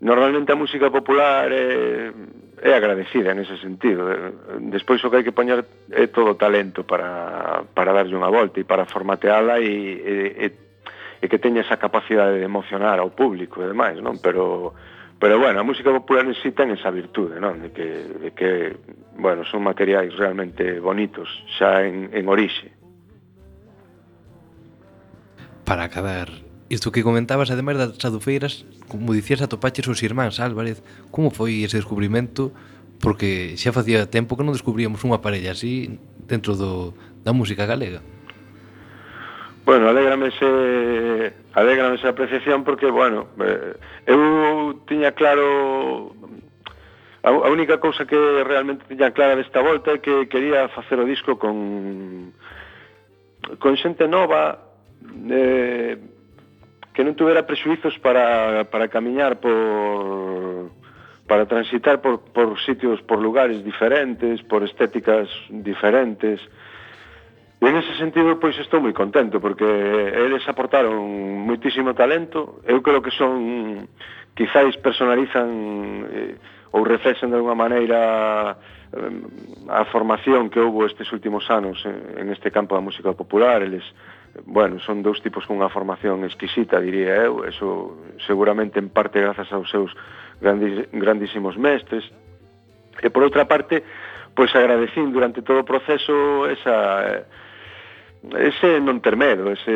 Normalmente 0.00 0.52
a 0.52 0.56
música 0.56 0.90
popular 0.90 1.48
é, 1.52 2.12
é 2.60 2.72
agradecida 2.76 3.32
nese 3.32 3.56
sentido. 3.56 4.04
Despois 4.60 5.00
o 5.04 5.08
que 5.08 5.16
hai 5.20 5.24
que 5.24 5.32
poñer 5.32 5.64
é 5.88 6.06
todo 6.12 6.36
o 6.36 6.40
talento 6.40 6.84
para, 6.84 7.64
para 7.72 7.96
darlle 7.96 8.12
unha 8.12 8.28
volta 8.28 8.60
e 8.60 8.68
para 8.68 8.84
formateala 8.84 9.56
e, 9.60 9.72
e, 10.36 10.46
e 11.20 11.24
que 11.28 11.40
teña 11.40 11.64
esa 11.64 11.80
capacidade 11.80 12.36
de 12.36 12.44
emocionar 12.44 13.00
ao 13.00 13.16
público 13.16 13.64
e 13.64 13.72
demais, 13.72 13.96
non? 14.04 14.20
Pero, 14.20 14.76
pero 15.16 15.40
bueno, 15.40 15.64
a 15.64 15.68
música 15.68 15.88
popular 15.88 16.28
en 16.28 16.36
sí 16.44 16.52
ten 16.52 16.76
esa 16.76 16.92
virtude, 16.92 17.40
non? 17.40 17.64
De 17.64 17.72
que, 17.72 17.88
de 18.20 18.30
que 18.36 18.76
bueno, 19.16 19.48
son 19.48 19.64
materiais 19.64 20.12
realmente 20.12 20.76
bonitos 20.76 21.28
xa 21.56 21.88
en, 21.88 22.12
en 22.12 22.24
orixe. 22.28 22.68
Para 25.64 25.88
acabar 25.88 26.45
Isto 26.68 26.90
que 26.90 27.06
comentabas, 27.06 27.50
ademais 27.50 27.78
das 27.78 28.02
adufeiras, 28.02 28.66
como 28.90 29.14
dicías, 29.14 29.38
atopaches 29.38 29.86
os 29.86 30.02
irmáns 30.02 30.42
Álvarez. 30.42 30.82
Como 31.14 31.30
foi 31.30 31.62
ese 31.62 31.78
descubrimento? 31.78 32.50
Porque 32.98 33.54
xa 33.54 33.70
facía 33.70 34.10
tempo 34.10 34.34
que 34.34 34.42
non 34.42 34.50
descubríamos 34.50 34.98
unha 35.06 35.22
parella 35.22 35.54
así 35.54 36.02
dentro 36.26 36.58
do, 36.58 36.90
da 37.22 37.30
música 37.30 37.70
galega. 37.70 38.02
Bueno, 39.62 39.90
alégrame 39.90 40.34
ese, 40.34 41.34
alégrame 41.54 42.02
esa 42.02 42.10
apreciación 42.10 42.66
porque, 42.66 42.90
bueno, 42.90 43.30
eh, 43.38 43.78
eu 44.10 44.74
tiña 44.90 45.14
claro 45.14 46.14
a, 47.22 47.30
a 47.30 47.48
única 47.50 47.78
cousa 47.78 48.06
que 48.06 48.18
realmente 48.42 48.90
tiña 48.90 49.14
clara 49.14 49.38
desta 49.38 49.62
volta 49.62 49.94
é 49.94 50.02
que 50.02 50.26
quería 50.26 50.66
facer 50.70 50.98
o 50.98 51.06
disco 51.06 51.38
con 51.38 52.34
con 53.62 53.78
xente 53.78 54.06
nova 54.10 54.58
eh, 55.30 55.98
que 56.96 57.04
non 57.04 57.12
tuvera 57.12 57.44
prexuizos 57.44 58.00
para, 58.00 58.64
para 58.72 58.88
camiñar 58.88 59.36
por 59.36 60.72
para 61.26 61.44
transitar 61.44 62.00
por, 62.00 62.20
por 62.32 62.58
sitios, 62.60 63.02
por 63.02 63.20
lugares 63.20 63.62
diferentes, 63.64 64.42
por 64.42 64.62
estéticas 64.62 65.28
diferentes. 65.50 66.40
E 67.60 67.66
en 67.68 67.76
ese 67.76 67.92
sentido, 67.98 68.38
pois 68.40 68.56
estou 68.56 68.80
moi 68.80 68.96
contento, 68.96 69.40
porque 69.42 69.66
eles 69.66 70.44
aportaron 70.48 70.96
moitísimo 71.44 71.92
talento. 71.92 72.62
Eu 72.64 72.80
creo 72.80 73.02
que 73.04 73.12
son, 73.12 73.90
quizáis 74.38 74.76
personalizan 74.80 75.48
eh, 76.06 76.36
ou 76.72 76.84
reflexan 76.84 77.32
de 77.32 77.36
alguma 77.36 77.58
maneira 77.58 78.56
eh, 78.92 79.72
a 79.72 79.84
formación 79.88 80.52
que 80.52 80.62
houve 80.62 80.86
estes 80.86 81.10
últimos 81.10 81.48
anos 81.50 81.80
en, 81.84 82.24
en 82.24 82.26
este 82.32 82.52
campo 82.52 82.76
da 82.76 82.84
música 82.84 83.16
popular. 83.16 83.64
Eles, 83.64 83.84
bueno, 84.44 84.78
son 84.80 85.02
dous 85.02 85.22
tipos 85.22 85.46
cunha 85.46 85.72
formación 85.72 86.26
exquisita, 86.26 86.82
diría 86.82 87.24
eu, 87.24 87.46
eso 87.48 87.96
seguramente 88.26 88.76
en 88.78 88.92
parte 88.92 89.22
grazas 89.22 89.48
aos 89.52 89.70
seus 89.70 89.94
grandis, 90.40 90.88
grandísimos 90.92 91.56
mestres. 91.56 92.04
E 93.00 93.08
por 93.08 93.24
outra 93.24 93.48
parte, 93.48 93.80
pois 94.36 94.52
agradecín 94.52 95.12
durante 95.12 95.40
todo 95.40 95.64
o 95.64 95.68
proceso 95.68 96.44
esa 96.48 97.24
ese 98.34 98.82
non 98.82 98.98
ter 98.98 99.14
medo, 99.14 99.54
ese 99.54 99.72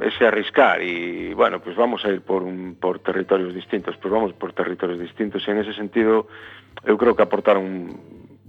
ese 0.00 0.22
arriscar. 0.24 0.80
E 0.80 1.34
bueno, 1.34 1.58
pois 1.58 1.74
vamos 1.74 2.04
a 2.06 2.12
ir 2.12 2.22
por 2.22 2.46
un 2.46 2.78
por 2.78 3.02
territorios 3.02 3.52
distintos, 3.52 3.98
pois 3.98 4.12
vamos 4.12 4.32
por 4.32 4.56
territorios 4.56 5.00
distintos. 5.00 5.44
E 5.44 5.50
en 5.50 5.60
ese 5.60 5.74
sentido 5.74 6.30
eu 6.86 6.96
creo 6.96 7.12
que 7.12 7.24
aportaron 7.24 7.98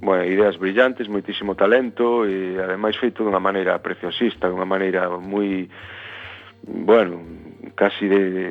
bueno, 0.03 0.27
ideas 0.27 0.59
brillantes, 0.59 1.07
moitísimo 1.07 1.55
talento 1.55 2.27
e 2.27 2.59
ademais 2.59 2.99
feito 2.99 3.23
dunha 3.23 3.39
maneira 3.39 3.79
preciosista, 3.79 4.51
dunha 4.51 4.67
maneira 4.67 5.07
moi 5.15 5.71
bueno, 6.67 7.23
casi 7.75 8.07
de, 8.07 8.21
de, 8.31 8.45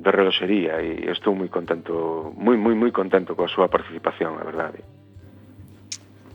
de 0.00 0.10
reloxería 0.10 0.80
e 0.80 1.12
estou 1.12 1.36
moi 1.36 1.52
contento, 1.52 2.32
moi 2.32 2.56
moi 2.56 2.72
moi 2.72 2.88
contento 2.88 3.36
coa 3.36 3.48
súa 3.48 3.68
participación, 3.68 4.40
a 4.40 4.44
verdade. 4.44 4.80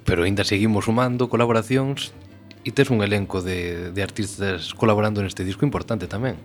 Pero 0.06 0.26
aínda 0.26 0.46
seguimos 0.46 0.86
sumando 0.86 1.26
colaboracións 1.26 2.13
e 2.62 2.70
tes 2.70 2.94
un 2.94 3.02
elenco 3.02 3.42
de, 3.42 3.89
de 3.89 4.02
artistas 4.06 4.78
colaborando 4.78 5.26
neste 5.26 5.42
disco 5.42 5.65
importante 5.65 6.06
tamén 6.06 6.38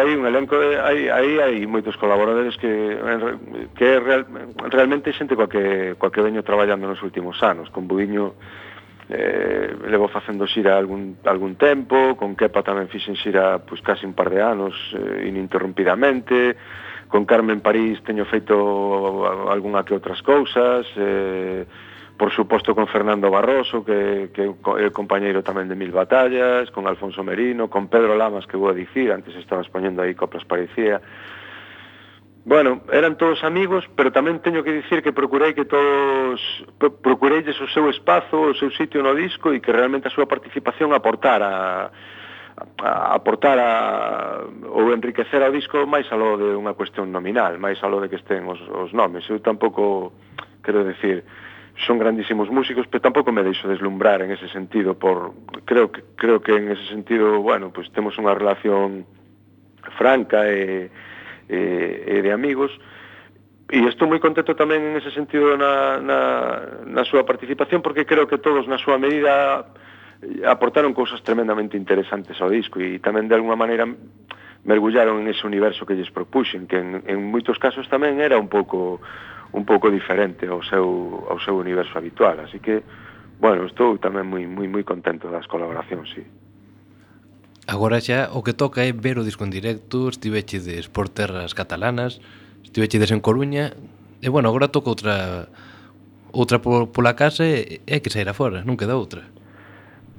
hai 0.00 0.16
un 0.16 0.24
elenco, 0.24 0.56
hai, 0.56 1.12
aí 1.12 1.32
hai 1.38 1.56
moitos 1.68 1.94
colaboradores 2.00 2.56
que, 2.56 2.96
que 3.76 3.88
real, 4.00 4.24
realmente 4.72 5.12
xente 5.12 5.36
coa 5.36 5.46
que, 5.46 5.94
coa 6.00 6.10
que 6.10 6.24
veño 6.24 6.40
traballando 6.42 6.88
nos 6.88 7.04
últimos 7.04 7.36
anos, 7.44 7.68
con 7.68 7.84
Budiño 7.84 8.34
eh, 9.10 9.74
levo 9.90 10.08
facendo 10.08 10.46
xira 10.46 10.78
algún, 10.78 11.18
algún 11.26 11.56
tempo, 11.56 12.16
con 12.16 12.38
Kepa 12.38 12.62
tamén 12.62 12.88
fixen 12.88 13.18
xira 13.18 13.58
pois, 13.60 13.82
casi 13.82 14.06
un 14.06 14.14
par 14.14 14.30
de 14.30 14.40
anos 14.40 14.72
eh, 14.94 15.26
ininterrumpidamente, 15.26 16.56
con 17.10 17.26
Carmen 17.26 17.58
París 17.60 17.98
teño 18.06 18.22
feito 18.24 19.26
algunha 19.50 19.82
que 19.82 19.98
outras 19.98 20.22
cousas, 20.22 20.86
eh, 20.94 21.66
por 22.20 22.30
suposto 22.32 22.74
con 22.74 22.86
Fernando 22.86 23.30
Barroso, 23.30 23.82
que, 23.82 24.28
que 24.34 24.52
é 24.52 24.92
compañeiro 24.92 25.40
tamén 25.40 25.72
de 25.72 25.72
Mil 25.72 25.88
Batallas, 25.88 26.68
con 26.68 26.84
Alfonso 26.84 27.24
Merino, 27.24 27.72
con 27.72 27.88
Pedro 27.88 28.12
Lamas, 28.12 28.44
que 28.44 28.60
vou 28.60 28.68
a 28.68 28.76
dicir, 28.76 29.08
antes 29.08 29.32
estabas 29.40 29.72
poñendo 29.72 30.04
aí 30.04 30.12
coplas 30.12 30.44
parecía. 30.44 31.00
Bueno, 32.44 32.84
eran 32.92 33.16
todos 33.16 33.40
amigos, 33.40 33.88
pero 33.96 34.12
tamén 34.12 34.44
teño 34.44 34.60
que 34.60 34.84
dicir 34.84 35.00
que 35.00 35.16
procurei 35.16 35.56
que 35.56 35.64
todos 35.64 36.36
procureilles 37.00 37.56
o 37.56 37.72
seu 37.72 37.88
espazo, 37.88 38.52
o 38.52 38.52
seu 38.52 38.68
sitio 38.68 39.00
no 39.00 39.16
disco 39.16 39.56
e 39.56 39.64
que 39.64 39.72
realmente 39.72 40.12
a 40.12 40.12
súa 40.12 40.28
participación 40.28 40.92
aportara 40.92 41.88
a 42.84 43.16
aportar 43.16 43.56
a, 43.56 44.44
ou 44.68 44.92
enriquecer 44.92 45.40
ao 45.40 45.48
disco 45.48 45.88
máis 45.88 46.04
aló 46.12 46.36
de 46.36 46.52
unha 46.52 46.76
cuestión 46.76 47.08
nominal, 47.08 47.56
máis 47.56 47.80
aló 47.80 47.96
de 48.04 48.12
que 48.12 48.20
estén 48.20 48.44
os, 48.44 48.60
os 48.68 48.92
nomes. 48.92 49.24
Eu 49.32 49.40
tampouco, 49.40 50.12
quero 50.60 50.84
decir, 50.84 51.24
son 51.86 51.98
grandísimos 51.98 52.50
músicos, 52.50 52.86
pero 52.86 53.02
tampouco 53.02 53.32
me 53.32 53.42
deixo 53.42 53.68
deslumbrar 53.68 54.22
en 54.22 54.30
ese 54.32 54.48
sentido 54.48 54.98
por 54.98 55.32
creo 55.64 55.90
que 55.90 56.02
creo 56.16 56.40
que 56.40 56.56
en 56.56 56.70
ese 56.70 56.86
sentido, 56.88 57.40
bueno, 57.40 57.72
pues 57.72 57.90
temos 57.92 58.16
unha 58.18 58.34
relación 58.34 59.06
franca 59.96 60.44
e, 60.48 60.90
e, 61.48 61.58
e 62.06 62.16
de 62.20 62.30
amigos. 62.32 62.70
E 63.70 63.86
estou 63.86 64.10
moi 64.10 64.18
contento 64.18 64.58
tamén 64.58 64.82
en 64.82 64.94
ese 64.98 65.14
sentido 65.14 65.54
na, 65.54 66.02
na, 66.02 66.18
na 66.84 67.02
súa 67.06 67.22
participación 67.22 67.80
porque 67.80 68.04
creo 68.04 68.26
que 68.26 68.42
todos 68.42 68.66
na 68.66 68.76
súa 68.76 68.98
medida 68.98 69.62
aportaron 70.44 70.92
cousas 70.92 71.22
tremendamente 71.22 71.78
interesantes 71.78 72.36
ao 72.42 72.52
disco 72.52 72.76
e 72.82 73.00
tamén 73.00 73.30
de 73.30 73.38
alguma 73.38 73.56
maneira 73.56 73.88
mergullaron 74.64 75.20
en 75.20 75.28
ese 75.28 75.46
universo 75.46 75.86
que 75.86 75.94
lles 75.94 76.10
propuxen, 76.10 76.66
que 76.66 76.78
en, 76.78 77.02
en 77.06 77.18
moitos 77.30 77.56
casos 77.56 77.88
tamén 77.88 78.20
era 78.20 78.36
un 78.36 78.48
pouco 78.48 79.00
un 79.50 79.66
pouco 79.66 79.90
diferente 79.90 80.46
ao 80.46 80.62
seu 80.62 81.26
ao 81.26 81.40
seu 81.42 81.56
universo 81.56 81.96
habitual, 81.96 82.38
así 82.44 82.60
que 82.60 82.84
bueno, 83.40 83.64
estou 83.64 83.96
tamén 83.96 84.28
moi 84.28 84.44
moi 84.44 84.68
moi 84.68 84.84
contento 84.84 85.32
das 85.32 85.48
colaboracións, 85.48 86.12
si. 86.12 86.22
Sí. 86.22 86.50
Agora 87.70 88.00
xa 88.02 88.34
o 88.34 88.42
que 88.42 88.52
toca 88.52 88.82
é 88.82 88.90
ver 88.90 89.16
o 89.16 89.24
disco 89.24 89.46
en 89.46 89.52
directo, 89.54 90.10
estivechedes 90.10 90.90
por 90.90 91.06
terras 91.08 91.54
catalanas, 91.54 92.18
estivechedes 92.66 93.14
en 93.14 93.20
Coruña, 93.22 93.78
e 94.18 94.28
bueno, 94.28 94.50
agora 94.50 94.74
toca 94.74 94.90
outra 94.90 95.46
outra 96.34 96.58
por, 96.58 96.90
pola 96.90 97.14
casa 97.14 97.46
e, 97.46 97.78
e 97.86 97.96
que 98.02 98.10
saíra 98.10 98.34
fora, 98.34 98.66
non 98.66 98.74
queda 98.74 98.98
outra. 98.98 99.22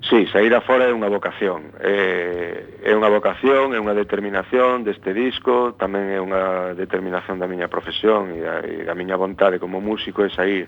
Sí, 0.09 0.25
sair 0.33 0.53
afora 0.55 0.89
é 0.89 0.93
unha 0.93 1.13
vocación. 1.13 1.77
É, 1.77 2.81
é 2.81 2.91
unha 2.97 3.09
vocación, 3.13 3.77
é 3.77 3.79
unha 3.79 3.93
determinación 3.93 4.81
deste 4.81 5.13
disco, 5.13 5.77
tamén 5.77 6.09
é 6.09 6.17
unha 6.17 6.73
determinación 6.73 7.37
da 7.37 7.45
miña 7.45 7.69
profesión 7.69 8.33
e 8.33 8.41
da, 8.41 8.65
e 8.65 8.81
da 8.81 8.97
miña 8.97 9.13
vontade 9.13 9.61
como 9.61 9.77
músico 9.77 10.25
é 10.25 10.29
sair 10.33 10.65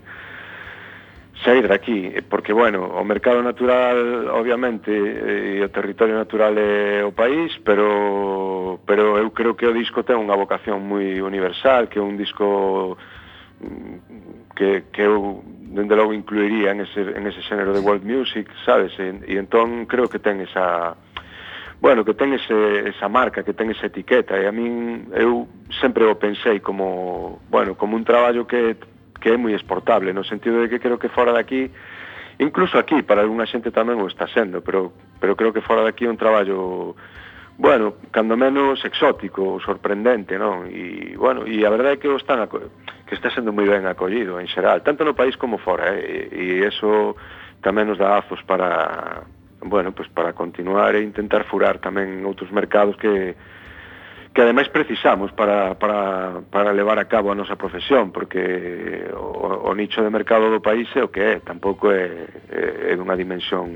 sair 1.42 1.68
daqui, 1.68 2.14
eh, 2.14 2.22
porque, 2.22 2.54
bueno, 2.54 2.86
o 2.86 3.04
mercado 3.04 3.42
natural, 3.42 4.30
obviamente, 4.30 4.94
eh, 4.94 5.60
e 5.60 5.66
o 5.66 5.70
territorio 5.74 6.14
natural 6.14 6.54
é 6.58 7.02
o 7.02 7.12
país, 7.12 7.58
pero, 7.66 8.80
pero 8.86 9.18
eu 9.18 9.34
creo 9.34 9.58
que 9.58 9.66
o 9.66 9.74
disco 9.74 10.06
ten 10.06 10.22
unha 10.22 10.38
vocación 10.38 10.86
moi 10.86 11.20
universal, 11.20 11.90
que 11.90 11.98
é 11.98 12.04
un 12.06 12.16
disco 12.22 12.96
que, 14.56 14.86
que 14.92 15.02
eu 15.02 15.44
dende 15.74 15.96
logo 15.96 16.14
incluiría 16.14 16.72
en 16.72 16.82
ese, 16.82 17.02
en 17.02 17.26
ese 17.26 17.42
xénero 17.42 17.74
de 17.74 17.82
world 17.82 18.06
music, 18.06 18.48
sabes? 18.66 18.94
E, 19.00 19.10
e 19.26 19.36
entón 19.42 19.86
creo 19.90 20.06
que 20.08 20.20
ten 20.20 20.42
esa 20.42 20.96
bueno, 21.84 22.06
que 22.06 22.14
ten 22.14 22.32
ese, 22.32 22.88
esa 22.88 23.10
marca, 23.10 23.44
que 23.44 23.52
ten 23.52 23.70
esa 23.70 23.92
etiqueta, 23.92 24.40
e 24.40 24.48
a 24.48 24.56
min 24.56 25.12
eu 25.12 25.52
sempre 25.84 26.08
o 26.08 26.16
pensei 26.16 26.64
como, 26.64 27.44
bueno, 27.52 27.76
como 27.76 28.00
un 28.00 28.08
traballo 28.08 28.48
que, 28.48 28.80
que 29.20 29.36
é 29.36 29.38
moi 29.38 29.52
exportable, 29.52 30.16
no 30.16 30.24
sentido 30.24 30.64
de 30.64 30.72
que 30.72 30.80
creo 30.80 30.96
que 30.96 31.12
fora 31.12 31.36
daqui 31.36 31.68
incluso 32.40 32.80
aquí 32.80 33.04
para 33.04 33.22
algunha 33.22 33.50
xente 33.50 33.74
tamén 33.74 34.00
o 34.00 34.08
está 34.08 34.32
sendo, 34.32 34.64
pero 34.64 34.96
pero 35.20 35.36
creo 35.36 35.52
que 35.52 35.66
fora 35.66 35.84
daqui 35.84 36.06
é 36.06 36.14
un 36.14 36.20
traballo 36.20 36.96
bueno, 37.58 37.96
cando 38.12 38.36
menos 38.36 38.84
exótico, 38.84 39.60
sorprendente, 39.62 40.38
non? 40.38 40.66
E, 40.68 41.14
bueno, 41.16 41.46
e 41.46 41.62
a 41.62 41.70
verdade 41.70 41.98
é 41.98 42.02
que 42.02 42.10
o 42.10 42.18
están 42.18 42.42
que 42.50 43.14
está 43.16 43.30
sendo 43.30 43.54
moi 43.54 43.70
ben 43.70 43.86
acollido 43.86 44.42
en 44.42 44.50
xeral, 44.50 44.82
tanto 44.82 45.06
no 45.06 45.14
país 45.14 45.38
como 45.38 45.62
fora, 45.62 45.94
eh? 45.94 46.30
e, 46.34 46.62
e 46.62 46.66
eso 46.66 47.14
tamén 47.62 47.86
nos 47.86 48.02
dá 48.02 48.18
azos 48.18 48.42
para, 48.44 49.24
bueno, 49.62 49.94
pues 49.94 50.10
para 50.10 50.34
continuar 50.34 50.98
e 50.98 51.06
intentar 51.06 51.46
furar 51.46 51.78
tamén 51.78 52.26
outros 52.26 52.50
mercados 52.50 52.98
que 52.98 53.38
que 54.34 54.42
ademais 54.42 54.68
precisamos 54.68 55.32
para, 55.32 55.78
para, 55.78 56.42
para 56.50 56.74
levar 56.74 56.98
a 56.98 57.06
cabo 57.06 57.30
a 57.30 57.38
nosa 57.38 57.54
profesión, 57.54 58.10
porque 58.10 59.06
o, 59.14 59.70
o 59.70 59.72
nicho 59.78 60.02
de 60.02 60.10
mercado 60.10 60.50
do 60.50 60.58
país 60.58 60.90
é 60.98 61.06
o 61.06 61.14
que 61.14 61.22
é, 61.22 61.38
tampouco 61.38 61.94
é, 61.94 62.26
é, 62.50 62.92
é 62.92 62.94
dunha 62.98 63.14
dimensión 63.14 63.70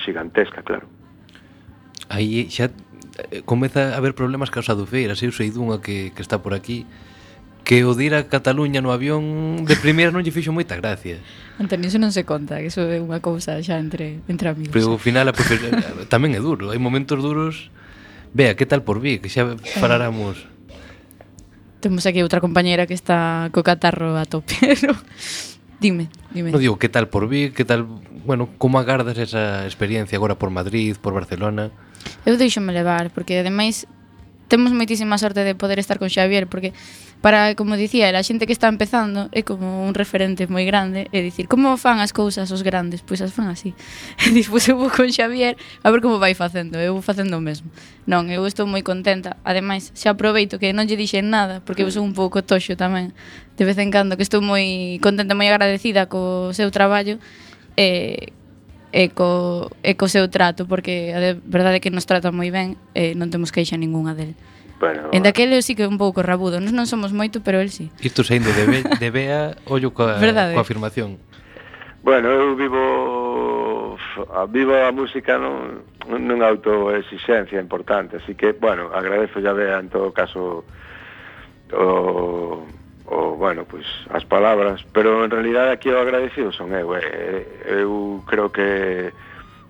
xigantesca, 0.00 0.64
claro 0.64 0.95
aí 2.08 2.48
xa 2.50 2.70
eh, 3.30 3.42
comeza 3.44 3.94
a 3.94 3.96
haber 3.96 4.14
problemas 4.14 4.50
ca 4.50 4.62
Sadufeiras, 4.62 5.22
eu 5.22 5.32
sei 5.32 5.50
dunha 5.50 5.80
que, 5.80 6.12
que 6.14 6.22
está 6.22 6.38
por 6.38 6.54
aquí, 6.54 6.86
que 7.66 7.82
o 7.84 7.98
dir 7.98 8.14
a 8.14 8.30
Cataluña 8.30 8.78
no 8.78 8.94
avión 8.94 9.66
de 9.66 9.74
primeira 9.74 10.14
non 10.14 10.22
lle 10.22 10.30
fixo 10.30 10.54
moita 10.54 10.78
gracia. 10.78 11.18
Antonio, 11.58 11.90
iso 11.90 11.98
non 11.98 12.14
se 12.14 12.22
conta, 12.22 12.62
que 12.62 12.70
iso 12.70 12.86
é 12.86 13.02
unha 13.02 13.18
cousa 13.18 13.58
xa 13.58 13.82
entre, 13.82 14.22
entre 14.30 14.54
amigos. 14.54 14.70
Pero 14.70 14.94
ao 14.94 15.02
final 15.02 15.26
profe... 15.34 15.58
tamén 16.12 16.38
é 16.38 16.40
duro, 16.40 16.70
hai 16.70 16.78
momentos 16.78 17.18
duros. 17.18 17.74
Vea, 18.30 18.54
que 18.54 18.70
tal 18.70 18.86
por 18.86 19.02
vi, 19.02 19.18
que 19.18 19.26
xa 19.26 19.58
paráramos. 19.82 20.46
Temos 21.82 22.06
aquí 22.06 22.22
outra 22.22 22.38
compañeira 22.38 22.86
que 22.86 22.94
está 22.94 23.50
co 23.50 23.66
catarro 23.66 24.14
a 24.14 24.30
tope, 24.30 24.54
pero... 24.62 24.94
Dime, 25.82 26.08
dime. 26.30 26.54
No 26.54 26.62
digo, 26.62 26.78
que 26.78 26.88
tal 26.88 27.10
por 27.10 27.26
vi, 27.26 27.50
que 27.50 27.66
tal... 27.66 27.82
Bueno, 28.24 28.48
como 28.62 28.78
agardas 28.78 29.18
esa 29.18 29.66
experiencia 29.66 30.14
agora 30.14 30.38
por 30.38 30.54
Madrid, 30.54 30.94
por 31.02 31.18
Barcelona? 31.18 31.74
Eu 32.24 32.36
deixome 32.36 32.72
levar, 32.72 33.10
porque 33.10 33.38
ademais 33.38 33.86
temos 34.48 34.70
moitísima 34.70 35.18
sorte 35.18 35.42
de 35.42 35.58
poder 35.58 35.78
estar 35.78 35.98
con 35.98 36.08
Xavier, 36.08 36.46
porque 36.46 36.72
para, 37.20 37.54
como 37.58 37.74
dicía, 37.74 38.14
a 38.14 38.22
xente 38.22 38.46
que 38.46 38.54
está 38.54 38.70
empezando 38.70 39.26
é 39.34 39.42
como 39.42 39.82
un 39.82 39.90
referente 39.90 40.46
moi 40.46 40.62
grande, 40.62 41.10
é 41.10 41.18
dicir, 41.18 41.50
como 41.50 41.74
fan 41.74 41.98
as 41.98 42.14
cousas 42.14 42.46
os 42.54 42.62
grandes? 42.62 43.02
Pois 43.02 43.18
as 43.18 43.34
fan 43.34 43.50
así. 43.50 43.74
E 44.22 44.30
dix, 44.30 44.46
eu 44.70 44.78
vou 44.78 44.90
con 44.92 45.10
Xavier 45.10 45.58
a 45.82 45.90
ver 45.90 45.98
como 45.98 46.22
vai 46.22 46.38
facendo, 46.38 46.78
eu 46.78 46.94
vou 46.94 47.02
facendo 47.02 47.34
o 47.34 47.42
mesmo. 47.42 47.66
Non, 48.06 48.30
eu 48.30 48.46
estou 48.46 48.70
moi 48.70 48.86
contenta, 48.86 49.34
ademais, 49.42 49.90
xa 49.98 50.14
aproveito 50.14 50.62
que 50.62 50.70
non 50.70 50.86
lle 50.86 50.94
dixen 50.94 51.26
nada, 51.26 51.58
porque 51.66 51.82
eu 51.82 51.90
sou 51.90 52.06
un 52.06 52.14
pouco 52.14 52.38
toxo 52.46 52.78
tamén, 52.78 53.10
de 53.58 53.64
vez 53.66 53.74
en 53.82 53.90
cando, 53.90 54.14
que 54.14 54.22
estou 54.22 54.38
moi 54.38 55.02
contenta, 55.02 55.34
moi 55.34 55.50
agradecida 55.50 56.06
co 56.06 56.54
seu 56.54 56.70
traballo, 56.70 57.18
eh, 57.74 58.30
e 58.92 59.10
co, 59.10 59.70
e 59.82 59.94
co 59.94 60.06
seu 60.08 60.28
trato, 60.30 60.66
porque 60.66 61.12
a 61.14 61.18
de, 61.18 61.30
verdade 61.46 61.78
é 61.78 61.82
que 61.82 61.90
nos 61.90 62.06
trata 62.06 62.30
moi 62.30 62.50
ben 62.50 62.78
e 62.94 63.14
non 63.18 63.30
temos 63.30 63.50
queixa 63.50 63.78
ningunha 63.78 64.14
del. 64.14 64.38
Bueno, 64.78 65.08
en 65.12 65.24
daquele 65.24 65.62
sí 65.64 65.72
que 65.74 65.84
é 65.84 65.88
un 65.88 65.96
pouco 65.96 66.20
rabudo, 66.20 66.60
nos 66.60 66.76
non 66.76 66.84
somos 66.84 67.10
moito, 67.10 67.40
pero 67.40 67.58
el 67.64 67.72
sí. 67.72 67.88
Isto 68.04 68.22
saindo 68.22 68.52
de, 68.52 68.64
be, 68.68 68.80
de 68.84 69.08
Bea, 69.08 69.56
ollo 69.66 69.96
coa, 69.96 70.20
verdade. 70.20 70.52
coa 70.52 70.64
afirmación. 70.64 71.16
Bueno, 72.04 72.30
eu 72.30 72.54
vivo 72.54 73.96
a, 74.30 74.46
vivo 74.46 74.76
a 74.76 74.92
música 74.92 75.40
non, 75.40 75.82
non 76.06 76.38
autoexixencia 76.44 77.58
importante, 77.58 78.20
así 78.20 78.36
que, 78.36 78.52
bueno, 78.52 78.92
agradezo 78.92 79.40
ya 79.40 79.56
Bea 79.56 79.80
en 79.80 79.88
todo 79.88 80.12
caso 80.12 80.62
o 81.72 82.62
bueno, 83.46 83.64
pues 83.64 83.86
as 84.10 84.24
palabras, 84.24 84.84
pero 84.92 85.24
en 85.24 85.30
realidad 85.30 85.70
aquí 85.70 85.88
o 85.88 86.00
agradecido 86.00 86.50
son 86.50 86.74
eu, 86.74 86.90
eh, 86.98 87.46
eu 87.78 88.18
creo 88.26 88.50
que 88.50 89.14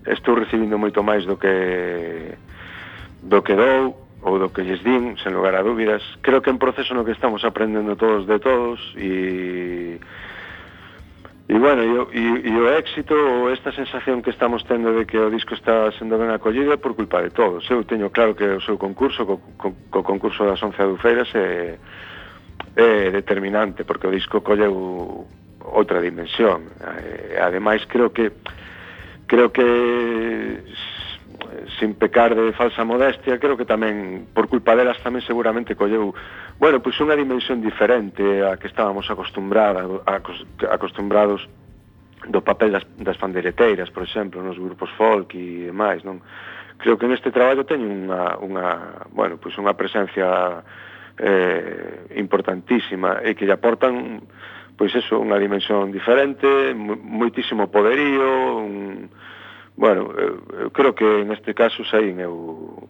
estou 0.08 0.32
recibindo 0.32 0.80
moito 0.80 1.04
máis 1.04 1.28
do 1.28 1.36
que 1.36 2.40
do 3.20 3.44
que 3.44 3.52
dou 3.52 3.92
ou 4.24 4.40
do 4.40 4.48
que 4.48 4.64
lles 4.64 4.80
din, 4.80 5.20
sen 5.20 5.36
lugar 5.36 5.52
a 5.52 5.60
dúbidas. 5.60 6.00
Creo 6.24 6.40
que 6.40 6.48
é 6.48 6.56
un 6.56 6.62
proceso 6.62 6.96
no 6.96 7.04
que 7.04 7.12
estamos 7.12 7.44
aprendendo 7.44 8.00
todos 8.00 8.24
de 8.24 8.40
todos 8.40 8.80
e 8.96 10.00
E 11.46 11.60
bueno, 11.60 11.84
e, 11.84 12.18
e, 12.18 12.48
e 12.48 12.52
o 12.58 12.66
éxito 12.72 13.12
ou 13.12 13.52
esta 13.52 13.70
sensación 13.76 14.24
que 14.24 14.32
estamos 14.32 14.64
tendo 14.64 14.96
de 14.96 15.04
que 15.04 15.20
o 15.20 15.28
disco 15.28 15.52
está 15.52 15.92
sendo 16.00 16.16
ben 16.16 16.32
acollido 16.32 16.72
é 16.72 16.80
por 16.80 16.96
culpa 16.96 17.20
de 17.20 17.28
todos. 17.28 17.68
Eu 17.68 17.84
teño 17.84 18.08
claro 18.08 18.32
que 18.32 18.56
o 18.56 18.64
seu 18.64 18.80
concurso, 18.80 19.28
co, 19.28 19.36
co, 19.60 19.70
co 19.92 20.00
concurso 20.00 20.48
das 20.48 20.58
11 20.58 20.80
adufeiras, 20.80 21.28
é, 21.36 21.38
eh, 21.38 21.78
é 22.76 23.10
determinante 23.10 23.88
porque 23.88 24.06
o 24.06 24.12
disco 24.12 24.44
colleu 24.44 25.24
outra 25.64 26.00
dimensión. 26.04 26.68
Ademais 27.40 27.82
creo 27.88 28.12
que 28.12 28.32
creo 29.26 29.50
que 29.50 30.62
sin 31.80 31.94
pecar 31.94 32.34
de 32.34 32.52
falsa 32.52 32.84
modestia, 32.84 33.38
creo 33.38 33.56
que 33.56 33.64
tamén 33.64 34.28
por 34.32 34.46
culpa 34.48 34.76
delas 34.76 35.00
tamén 35.02 35.24
seguramente 35.24 35.74
colleu, 35.74 36.14
bueno, 36.60 36.78
pois 36.80 36.96
unha 37.00 37.18
dimensión 37.18 37.60
diferente 37.60 38.22
a 38.44 38.56
que 38.60 38.68
estábamos 38.70 39.08
acostumbrada, 39.10 39.84
acostumbrados 40.70 41.48
do 42.28 42.40
papel 42.40 42.72
das, 42.72 42.84
das 42.96 43.18
pandeireteiras, 43.20 43.90
por 43.90 44.04
exemplo, 44.04 44.40
nos 44.40 44.56
grupos 44.56 44.90
folk 44.96 45.34
e 45.36 45.68
demais, 45.68 46.04
non? 46.04 46.22
Creo 46.76 47.00
que 47.00 47.08
neste 47.08 47.32
traballo 47.32 47.64
teño 47.64 47.88
unha, 47.88 48.36
unha 48.40 48.66
bueno, 49.12 49.40
pois 49.40 49.56
unha 49.56 49.76
presencia 49.76 50.60
eh, 51.18 52.12
importantísima 52.16 53.20
e 53.24 53.34
que 53.34 53.46
lle 53.46 53.56
aportan 53.56 54.20
pois 54.76 54.92
eso, 54.92 55.16
unha 55.16 55.40
dimensión 55.40 55.88
diferente, 55.88 56.76
moitísimo 56.76 57.72
poderío, 57.72 58.60
un, 58.60 59.08
bueno, 59.72 60.12
eu, 60.12 60.68
eu 60.68 60.68
creo 60.68 60.92
que 60.92 61.24
en 61.24 61.32
este 61.32 61.56
caso 61.56 61.80
saín 61.88 62.20
eu 62.20 62.88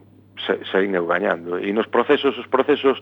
saín 0.71 0.99
eu 0.99 1.07
gañando 1.07 1.63
e 1.63 1.71
nos 1.71 1.87
procesos, 1.87 2.35
os 2.37 2.51
procesos 2.51 2.99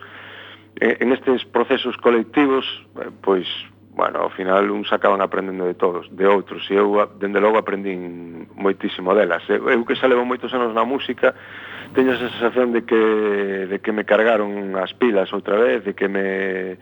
en 0.77 1.13
estes 1.17 1.49
procesos 1.49 1.97
colectivos, 1.97 2.67
eh, 3.01 3.09
pois 3.25 3.49
bueno, 3.95 4.27
ao 4.27 4.31
final 4.31 4.69
uns 4.71 4.93
acaban 4.93 5.23
aprendendo 5.23 5.65
de 5.65 5.75
todos, 5.75 6.11
de 6.11 6.27
outros, 6.27 6.67
e 6.69 6.75
eu, 6.75 6.99
dende 7.17 7.39
logo, 7.39 7.57
aprendín 7.57 8.51
moitísimo 8.59 9.15
delas. 9.15 9.47
Eu, 9.47 9.71
eu 9.71 9.87
que 9.87 9.95
xa 9.95 10.11
levo 10.11 10.27
moitos 10.27 10.51
anos 10.53 10.75
na 10.75 10.83
música, 10.83 11.33
teño 11.95 12.13
esa 12.13 12.29
sensación 12.29 12.73
de 12.73 12.85
que, 12.85 12.97
de 13.71 13.79
que 13.79 13.93
me 13.93 14.05
cargaron 14.05 14.75
as 14.77 14.93
pilas 14.93 15.33
outra 15.33 15.57
vez, 15.57 15.87
de 15.87 15.95
que 15.95 16.09
me 16.11 16.77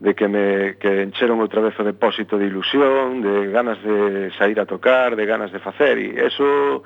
de 0.00 0.14
que 0.14 0.28
me 0.28 0.76
que 0.78 1.02
encheron 1.02 1.42
outra 1.42 1.60
vez 1.60 1.74
o 1.78 1.84
depósito 1.84 2.38
de 2.38 2.46
ilusión, 2.46 3.20
de 3.20 3.50
ganas 3.50 3.82
de 3.82 4.30
sair 4.38 4.58
a 4.58 4.66
tocar, 4.66 5.16
de 5.16 5.26
ganas 5.26 5.50
de 5.52 5.60
facer 5.60 5.98
e 5.98 6.18
eso 6.22 6.82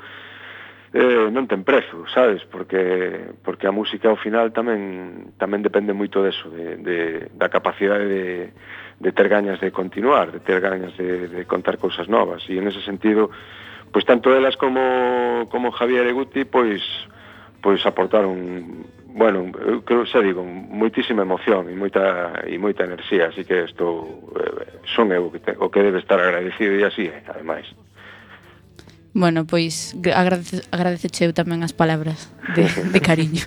eh, 0.93 1.29
non 1.29 1.45
ten 1.45 1.69
prezo, 1.69 2.09
sabes? 2.09 2.41
Porque 2.49 3.37
porque 3.45 3.69
a 3.69 3.77
música 3.77 4.09
ao 4.09 4.17
final 4.17 4.51
tamén 4.57 5.37
tamén 5.37 5.61
depende 5.61 5.93
moito 5.93 6.25
deso, 6.25 6.49
de, 6.49 6.81
de 6.81 6.97
da 7.37 7.53
capacidade 7.53 8.09
de 8.09 8.27
de 8.99 9.11
ter 9.13 9.29
gañas 9.29 9.61
de 9.61 9.71
continuar, 9.71 10.33
de 10.33 10.41
ter 10.41 10.59
gañas 10.59 10.97
de, 10.97 11.29
de 11.29 11.43
contar 11.45 11.77
cousas 11.77 12.09
novas 12.09 12.43
e 12.49 12.57
en 12.57 12.67
ese 12.67 12.81
sentido 12.81 13.29
pois 13.93 14.05
tanto 14.09 14.33
elas 14.33 14.57
como 14.57 15.49
como 15.53 15.73
Javier 15.73 16.09
e 16.09 16.17
Guti 16.17 16.45
pois 16.49 16.81
pois 17.61 17.85
aportaron 17.87 18.87
bueno, 19.19 19.51
eu 19.67 19.83
creo, 19.83 20.07
xa 20.07 20.23
digo, 20.23 20.47
moitísima 20.47 21.27
emoción 21.27 21.67
e 21.67 21.75
moita 21.75 22.39
e 22.47 22.55
moita 22.55 22.87
enerxía, 22.87 23.35
así 23.35 23.43
que 23.43 23.67
estou 23.67 24.31
eh, 24.39 24.79
son 24.95 25.11
eu 25.11 25.27
que 25.35 25.43
te, 25.43 25.59
o 25.59 25.67
que 25.75 25.83
debe 25.83 25.99
estar 25.99 26.23
agradecido 26.23 26.79
e 26.79 26.87
así, 26.87 27.11
é, 27.11 27.27
ademais. 27.27 27.67
Bueno, 29.11 29.43
pois 29.43 29.99
agradece, 30.15 30.63
agradeceche 30.71 31.27
eu 31.27 31.35
tamén 31.35 31.67
as 31.67 31.75
palabras 31.75 32.31
de, 32.55 32.71
de 32.95 33.01
cariño. 33.03 33.43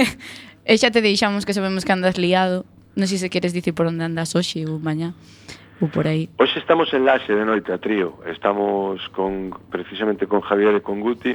e 0.68 0.72
xa 0.76 0.92
te 0.92 1.00
deixamos 1.00 1.48
que 1.48 1.56
sabemos 1.56 1.88
que 1.88 1.96
andas 1.96 2.20
liado. 2.20 2.68
Non 2.92 3.08
sei 3.08 3.16
se 3.16 3.32
queres 3.32 3.56
dicir 3.56 3.72
por 3.72 3.88
onde 3.88 4.04
andas 4.04 4.36
hoxe 4.36 4.68
ou 4.68 4.76
mañá 4.76 5.16
ou 5.80 5.88
por 5.88 6.04
aí. 6.04 6.28
Hoxe 6.36 6.60
estamos 6.60 6.92
en 6.92 7.08
Laxe 7.08 7.32
de 7.32 7.48
noite 7.48 7.72
a 7.72 7.80
trío. 7.80 8.20
Estamos 8.28 9.00
con 9.16 9.48
precisamente 9.72 10.28
con 10.28 10.44
Javier 10.44 10.76
e 10.76 10.84
con 10.84 11.00
Guti 11.00 11.32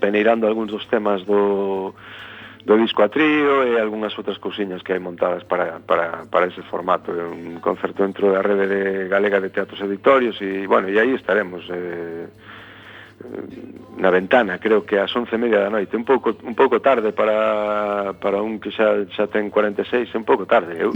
peneirando 0.00 0.46
algúns 0.46 0.70
dos 0.70 0.86
temas 0.90 1.24
do, 1.24 1.94
do 2.66 2.76
disco 2.76 3.02
a 3.02 3.08
trío 3.08 3.62
e 3.62 3.78
algunhas 3.78 4.10
outras 4.18 4.42
cousiñas 4.42 4.82
que 4.82 4.90
hai 4.90 4.98
montadas 4.98 5.46
para, 5.46 5.78
para, 5.86 6.26
para 6.26 6.50
ese 6.50 6.66
formato 6.66 7.14
é 7.14 7.22
un 7.22 7.62
concerto 7.62 8.02
dentro 8.02 8.34
da 8.34 8.42
rede 8.42 8.66
de 8.66 8.82
galega 9.06 9.38
de 9.38 9.54
teatros 9.54 9.78
editorios 9.86 10.34
e 10.42 10.66
bueno, 10.66 10.90
e 10.90 10.98
aí 10.98 11.14
estaremos 11.14 11.62
eh, 11.70 12.26
eh, 12.26 13.46
na 14.02 14.10
ventana, 14.10 14.58
creo 14.58 14.82
que 14.82 14.98
ás 14.98 15.14
once 15.14 15.38
media 15.38 15.62
da 15.62 15.70
noite, 15.70 15.94
un 15.94 16.02
pouco 16.02 16.34
un 16.42 16.58
pouco 16.58 16.82
tarde 16.82 17.14
para, 17.14 18.18
para 18.18 18.42
un 18.42 18.58
que 18.58 18.74
xa, 18.74 19.06
xa 19.14 19.30
ten 19.30 19.46
46, 19.46 20.10
un 20.18 20.26
pouco 20.26 20.42
tarde. 20.42 20.74
Eu, 20.74 20.90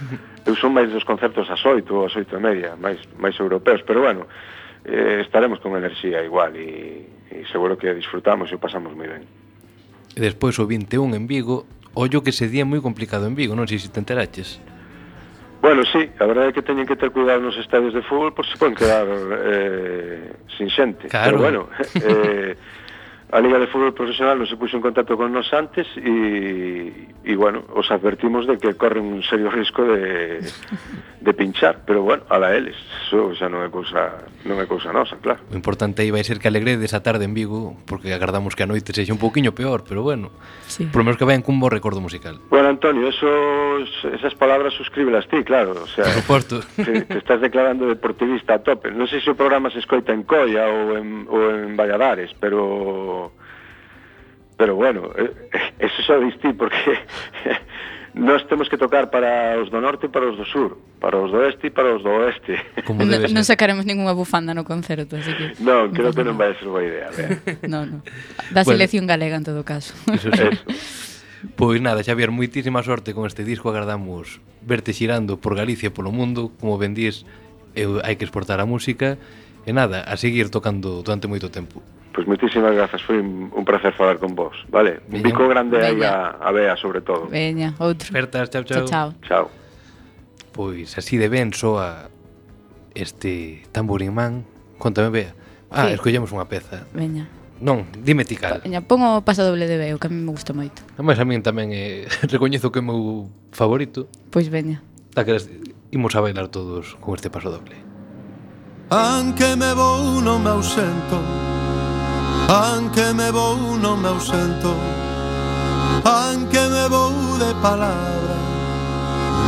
eu 0.46 0.54
son 0.60 0.76
máis 0.76 0.92
dos 0.92 1.08
concertos 1.08 1.48
ás 1.48 1.64
oito 1.64 1.96
ou 1.96 2.04
ás 2.04 2.12
oito 2.20 2.36
e 2.36 2.40
media, 2.44 2.76
máis, 2.76 3.00
máis 3.16 3.32
europeos, 3.40 3.80
pero 3.80 4.04
bueno, 4.04 4.28
eh, 4.84 5.20
estaremos 5.24 5.60
con 5.60 5.76
enerxía 5.76 6.22
igual 6.22 6.56
e, 6.56 7.08
e 7.32 7.44
seguro 7.48 7.76
que 7.76 7.92
disfrutamos 7.96 8.52
e 8.52 8.54
o 8.54 8.60
pasamos 8.60 8.92
moi 8.92 9.08
ben. 9.08 9.24
E 10.14 10.20
despois 10.20 10.60
o 10.60 10.68
21 10.68 11.16
en 11.16 11.24
Vigo, 11.26 11.66
ollo 11.96 12.22
que 12.22 12.30
ese 12.30 12.46
día 12.46 12.62
é 12.62 12.68
moi 12.68 12.84
complicado 12.84 13.26
en 13.26 13.34
Vigo, 13.34 13.56
non 13.56 13.66
sei 13.66 13.80
se 13.80 13.88
te 13.88 13.98
enteraches. 13.98 14.60
Bueno, 15.64 15.80
sí, 15.88 16.12
a 16.20 16.28
verdade 16.28 16.52
é 16.52 16.52
que 16.52 16.60
teñen 16.60 16.84
que 16.84 16.92
ter 16.92 17.08
cuidado 17.08 17.40
nos 17.40 17.56
estadios 17.56 17.96
de 17.96 18.04
fútbol 18.04 18.36
por 18.36 18.44
se 18.44 18.60
poden 18.60 18.76
quedar 18.76 19.08
eh, 19.08 20.36
sin 20.60 20.68
xente. 20.68 21.08
Claro. 21.08 21.24
Pero 21.24 21.38
bueno, 21.40 21.60
eh, 22.04 22.52
a 23.30 23.40
Liga 23.40 23.58
de 23.58 23.66
Fútbol 23.66 23.94
Profesional 23.94 24.38
non 24.38 24.46
se 24.46 24.58
puxo 24.60 24.76
en 24.76 24.84
contacto 24.84 25.16
con 25.16 25.32
nos 25.32 25.48
antes 25.56 25.88
e, 25.96 27.08
e 27.24 27.32
bueno, 27.34 27.64
os 27.72 27.88
advertimos 27.90 28.46
de 28.46 28.60
que 28.60 28.76
corren 28.76 29.08
un 29.08 29.22
serio 29.24 29.48
risco 29.48 29.82
de, 29.82 30.44
de 31.24 31.32
pinchar, 31.34 31.82
pero 31.86 32.02
bueno, 32.02 32.22
a 32.28 32.38
la 32.38 32.54
eles, 32.54 32.76
eso 33.08 33.32
xa 33.34 33.48
non 33.48 33.64
é 33.64 33.72
cousa, 33.72 34.28
non 34.44 34.60
é 34.60 34.68
cousa 34.68 34.92
nosa, 34.92 35.16
claro. 35.18 35.40
O 35.48 35.56
importante 35.56 36.04
aí 36.04 36.12
vai 36.12 36.22
ser 36.22 36.36
que 36.36 36.46
alegre 36.46 36.76
desa 36.76 37.00
tarde 37.00 37.24
en 37.24 37.32
Vigo, 37.32 37.80
porque 37.88 38.12
agardamos 38.12 38.52
que 38.52 38.62
a 38.62 38.70
noite 38.70 38.92
sexa 38.92 39.16
un 39.16 39.18
pouquiño 39.18 39.56
peor, 39.56 39.88
pero 39.88 40.04
bueno, 40.04 40.28
sí. 40.68 40.84
por 40.92 41.00
menos 41.02 41.16
que 41.16 41.24
vayan 41.24 41.40
cun 41.40 41.56
bo 41.58 41.72
recordo 41.72 42.04
musical. 42.04 42.38
Bueno, 42.52 42.68
Antonio, 42.68 43.08
esos, 43.08 43.88
esas 44.14 44.36
palabras 44.36 44.76
suscríbelas 44.76 45.26
ti, 45.32 45.40
claro, 45.42 45.72
o 45.72 45.88
sea, 45.88 46.04
por 46.04 46.44
suposto. 46.44 46.60
Te, 46.76 47.02
te 47.08 47.18
estás 47.18 47.40
declarando 47.40 47.88
deportivista 47.88 48.54
a 48.54 48.60
tope. 48.60 48.92
Non 48.92 49.08
sei 49.08 49.24
se 49.24 49.32
o 49.32 49.38
programa 49.38 49.72
se 49.72 49.80
escoita 49.80 50.12
en 50.12 50.28
Coia 50.28 50.68
ou 50.68 50.92
en, 50.94 51.24
ou 51.26 51.40
en 51.50 51.72
Valladares, 51.72 52.36
pero 52.36 53.23
Pero 54.56 54.76
bueno, 54.76 55.10
eh, 55.16 55.32
eh, 55.52 55.86
eso 55.86 56.02
xa 56.06 56.18
distí 56.22 56.52
porque 56.54 56.78
nós 58.14 58.46
temos 58.46 58.68
que 58.68 58.78
tocar 58.78 59.10
para 59.10 59.58
os 59.58 59.70
do 59.74 59.82
norte 59.82 60.06
e 60.06 60.10
para 60.10 60.30
os 60.30 60.38
do 60.38 60.46
sur, 60.46 60.78
para 61.02 61.18
os 61.18 61.34
do 61.34 61.42
este 61.42 61.66
e 61.66 61.70
para 61.74 61.90
os 61.90 62.06
do 62.06 62.14
oeste. 62.14 62.54
Como 62.86 63.02
debe 63.02 63.26
ser. 63.26 63.34
Non 63.34 63.42
sacaremos 63.42 63.82
ninguna 63.82 64.14
bufanda 64.14 64.54
no 64.54 64.62
concerto, 64.62 65.18
así 65.18 65.34
que... 65.34 65.58
Non, 65.58 65.90
creo 65.90 66.10
no, 66.10 66.16
que 66.16 66.22
non 66.22 66.38
vai 66.38 66.54
ser 66.54 66.70
boa 66.70 66.86
idea. 66.86 67.10
Non, 67.66 67.98
non. 67.98 68.00
Da 68.54 68.62
bueno. 68.62 68.78
selección 68.78 69.10
galega, 69.10 69.34
en 69.34 69.42
todo 69.42 69.66
caso. 69.66 69.90
Eso, 70.14 70.30
eso. 70.30 70.54
Pois 71.58 71.82
nada, 71.82 72.06
Xavier, 72.06 72.30
moitísima 72.30 72.80
sorte 72.86 73.12
con 73.12 73.26
este 73.26 73.44
disco 73.44 73.68
Agardamos 73.68 74.40
verte 74.64 74.96
xirando 74.96 75.36
por 75.36 75.52
Galicia 75.52 75.90
e 75.90 75.94
polo 75.94 76.08
mundo 76.08 76.48
Como 76.56 76.80
ben 76.80 76.96
dís, 76.96 77.28
eu, 77.76 78.00
hai 78.00 78.16
que 78.16 78.24
exportar 78.24 78.64
a 78.64 78.66
música 78.66 79.20
E 79.68 79.72
nada, 79.76 80.08
a 80.08 80.16
seguir 80.16 80.48
tocando 80.48 81.04
durante 81.04 81.28
moito 81.28 81.52
tempo 81.52 81.84
Pois 82.14 82.30
pues 82.30 82.38
moitísimas 82.38 82.70
grazas, 82.78 83.02
foi 83.02 83.18
un, 83.18 83.50
un 83.50 83.64
placer 83.66 83.90
falar 83.90 84.22
con 84.22 84.38
vos, 84.38 84.54
vale? 84.70 85.02
Un 85.10 85.18
bico 85.18 85.50
grande 85.50 85.82
aí 85.82 85.98
a, 86.06 86.38
a 86.38 86.54
Bea, 86.54 86.78
sobre 86.78 87.02
todo. 87.02 87.26
Veña, 87.26 87.74
outro. 87.82 88.06
Espertas, 88.06 88.54
chao, 88.54 88.62
chao. 88.62 88.86
Chao, 88.86 89.14
chao. 89.26 89.44
Pois 90.54 90.94
así 90.94 91.18
de 91.18 91.26
ben 91.26 91.50
soa 91.50 92.06
este 92.94 93.66
tamburimán. 93.74 94.46
Contame, 94.78 95.10
Bea. 95.10 95.34
Ah, 95.74 95.90
sí. 95.90 95.98
escollemos 95.98 96.30
unha 96.30 96.46
peza. 96.46 96.86
Veña. 96.94 97.26
Non, 97.58 97.82
dime 97.98 98.22
ti 98.22 98.38
cal. 98.38 98.62
Veña, 98.62 98.86
pon 98.86 99.02
o 99.02 99.26
paso 99.26 99.42
doble 99.42 99.66
de 99.66 99.74
Beo, 99.74 99.98
que 99.98 100.06
a 100.06 100.12
mí 100.14 100.22
me 100.22 100.30
gusta 100.30 100.54
moito. 100.54 100.86
Mas 101.02 101.18
a 101.18 101.26
min 101.26 101.42
tamén 101.42 101.74
eh, 101.74 102.06
recoñezo 102.30 102.70
que 102.70 102.78
é 102.78 102.84
o 102.86 102.86
meu 102.86 103.26
favorito. 103.50 104.06
Pois 104.30 104.46
veña. 104.46 104.86
Da 105.18 105.26
que 105.26 105.34
imos 105.90 106.14
a 106.14 106.22
bailar 106.22 106.46
todos 106.46 106.94
con 107.02 107.18
este 107.18 107.26
paso 107.26 107.50
doble. 107.50 107.74
Anque 108.94 109.58
me 109.58 109.74
vou 109.74 110.22
non 110.22 110.38
me 110.46 110.54
ausento 110.54 111.18
Anche 112.48 113.12
me 113.12 113.30
vou 113.30 113.76
non 113.76 114.00
me 114.00 114.08
ausento. 114.08 114.74
Anche 116.04 116.68
me 116.68 116.88
vou 116.88 117.38
de 117.38 117.54
palabra 117.62 118.36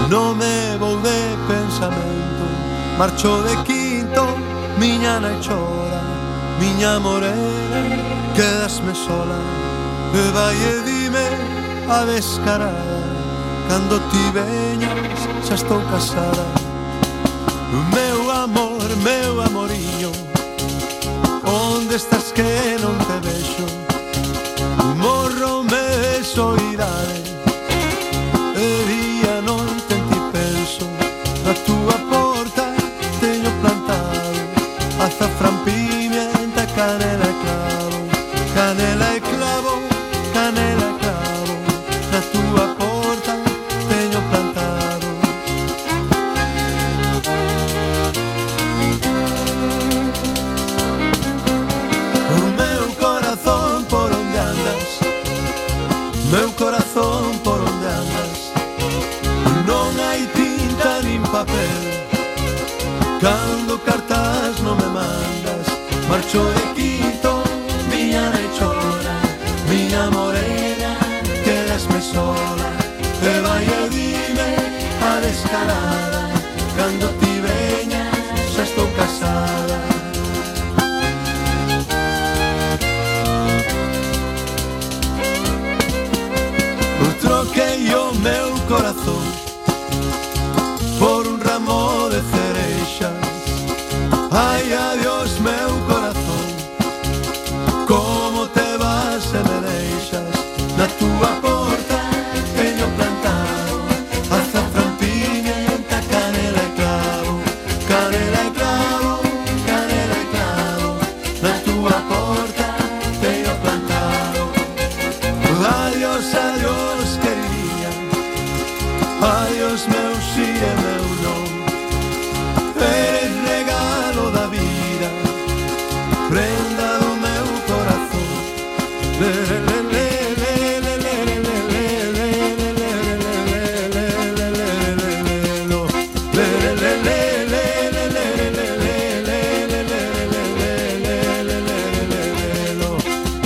Non 0.09 0.37
me 0.37 0.79
vou 0.79 0.97
de 1.03 1.37
pensamento 1.47 2.45
Marcho 2.99 3.43
de 3.43 3.57
quinto, 3.65 4.25
miña 4.79 5.21
nai 5.21 5.37
chora 5.45 6.01
Miña 6.59 6.99
morena, 6.99 7.81
quedasme 8.35 8.95
sola. 8.95 9.37
E 10.15 10.31
vai 10.33 10.57
e 10.57 10.83
dime 10.89 11.27
a 11.91 12.07
descarada 12.07 12.97
Cando 13.69 14.01
ti 14.09 14.25
veñas 14.33 15.21
xa 15.47 15.55
estou 15.55 15.81
casada. 15.91 16.47
Meu 17.93 18.31
amor, 18.31 18.89
meu 19.03 19.43
amoriño 19.43 20.36
Onde 21.47 21.95
estás 21.95 22.33
que 22.33 22.77
non 22.83 22.99
te 23.07 23.17
vexo 23.23 23.67
Morro 24.99 25.63
de 25.63 26.25
soidade 26.25 27.23
E 28.59 28.69
día 28.91 29.41
non 29.47 29.65
te 29.87 29.95
ti 30.11 30.19
penso 30.35 30.87
Na 31.47 31.55
túa 31.67 31.97
porta 32.11 32.75
teño 33.23 33.51
plantado 33.63 34.43
Azaframpín 34.99 35.86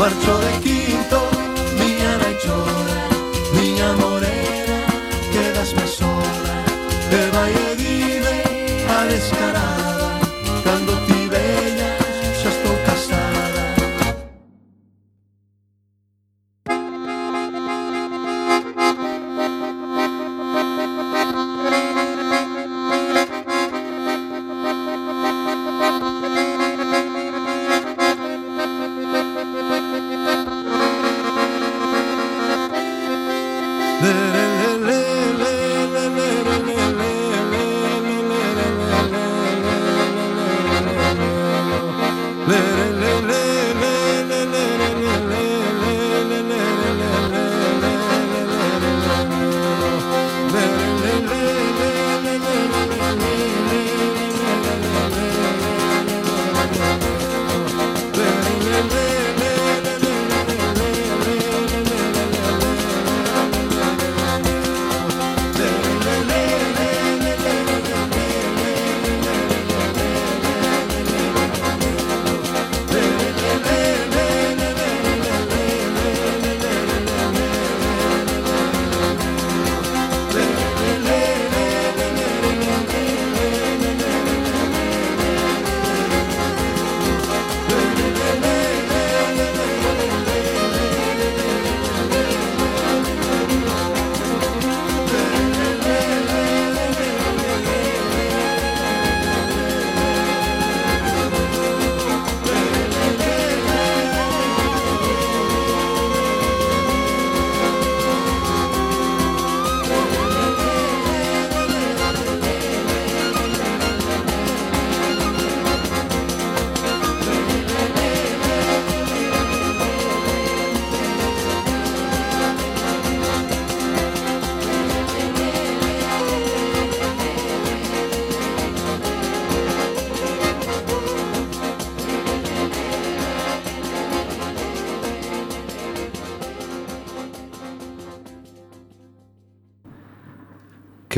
Marcho 0.00 0.38
de 0.38 0.60
quinto, 0.60 1.19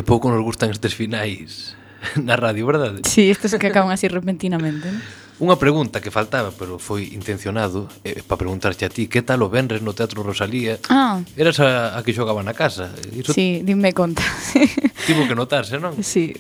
que 0.03 0.11
pouco 0.11 0.35
nos 0.35 0.43
gustan 0.43 0.75
estes 0.75 0.99
finais 0.99 1.79
na 2.19 2.35
radio, 2.35 2.67
verdade? 2.67 3.07
Sí, 3.07 3.31
estes 3.31 3.55
que 3.55 3.71
acaban 3.71 3.95
así 3.95 4.11
repentinamente. 4.11 4.91
¿no? 4.91 4.99
Unha 5.39 5.55
pregunta 5.55 6.03
que 6.03 6.11
faltaba, 6.11 6.51
pero 6.51 6.83
foi 6.83 7.15
intencionado, 7.15 7.87
eh, 8.03 8.23
para 8.27 8.43
preguntarche 8.43 8.83
a 8.87 8.91
ti, 8.91 9.07
que 9.07 9.23
tal 9.23 9.47
o 9.47 9.49
Benres 9.51 9.83
no 9.83 9.95
Teatro 9.95 10.27
Rosalía? 10.27 10.83
Ah. 10.91 11.23
Eras 11.39 11.63
a, 11.63 11.95
a 11.95 12.03
que 12.03 12.11
xogaba 12.11 12.43
na 12.43 12.55
casa. 12.55 12.91
Iso 13.15 13.31
sí, 13.31 13.63
dime 13.63 13.95
conta. 13.95 14.23
Tivo 15.07 15.27
que 15.31 15.39
notarse, 15.39 15.79
non? 15.79 15.95
Sí. 16.03 16.35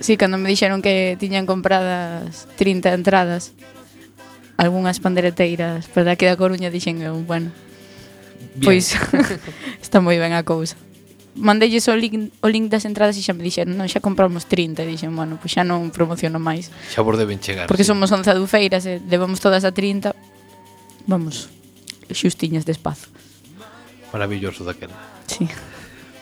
Sí, 0.00 0.16
cando 0.16 0.40
me 0.40 0.48
dixeron 0.48 0.80
que 0.80 1.16
tiñan 1.20 1.44
compradas 1.44 2.48
30 2.56 2.96
entradas, 2.96 3.52
algunhas 4.56 4.98
pandereteiras 5.00 5.88
para 5.92 6.16
que 6.16 6.28
da 6.28 6.36
Coruña 6.40 6.72
dixen 6.72 7.00
eu, 7.00 7.16
bueno, 7.24 7.52
bien. 8.56 8.64
pois 8.64 8.92
está 9.84 10.00
moi 10.00 10.16
ben 10.20 10.36
a 10.36 10.44
cousa 10.44 10.76
mandelles 11.34 11.86
o 11.88 11.96
link, 11.96 12.32
o 12.40 12.48
link 12.48 12.70
das 12.70 12.86
entradas 12.86 13.18
e 13.18 13.22
xa 13.22 13.34
me 13.34 13.42
dixeron, 13.42 13.74
non, 13.74 13.90
xa 13.90 13.98
compramos 13.98 14.46
30 14.46 14.82
e 14.82 14.86
dixen, 14.86 15.10
bueno, 15.14 15.36
pois 15.36 15.50
xa 15.50 15.66
non 15.66 15.90
promociono 15.90 16.38
máis. 16.38 16.70
Xa 16.94 17.02
vos 17.02 17.18
deben 17.18 17.42
chegar. 17.42 17.66
Porque 17.66 17.82
sí. 17.82 17.90
somos 17.90 18.10
11 18.14 18.30
adufeiras 18.30 18.86
eh, 18.86 18.98
e 18.98 19.02
debemos 19.02 19.42
todas 19.42 19.66
a 19.66 19.74
30. 19.74 20.14
Vamos, 21.10 21.50
xustiñas 22.08 22.64
de 22.64 22.72
espazo. 22.72 23.10
Maravilloso 24.14 24.62
daquela. 24.62 24.94
Sí. 25.26 25.50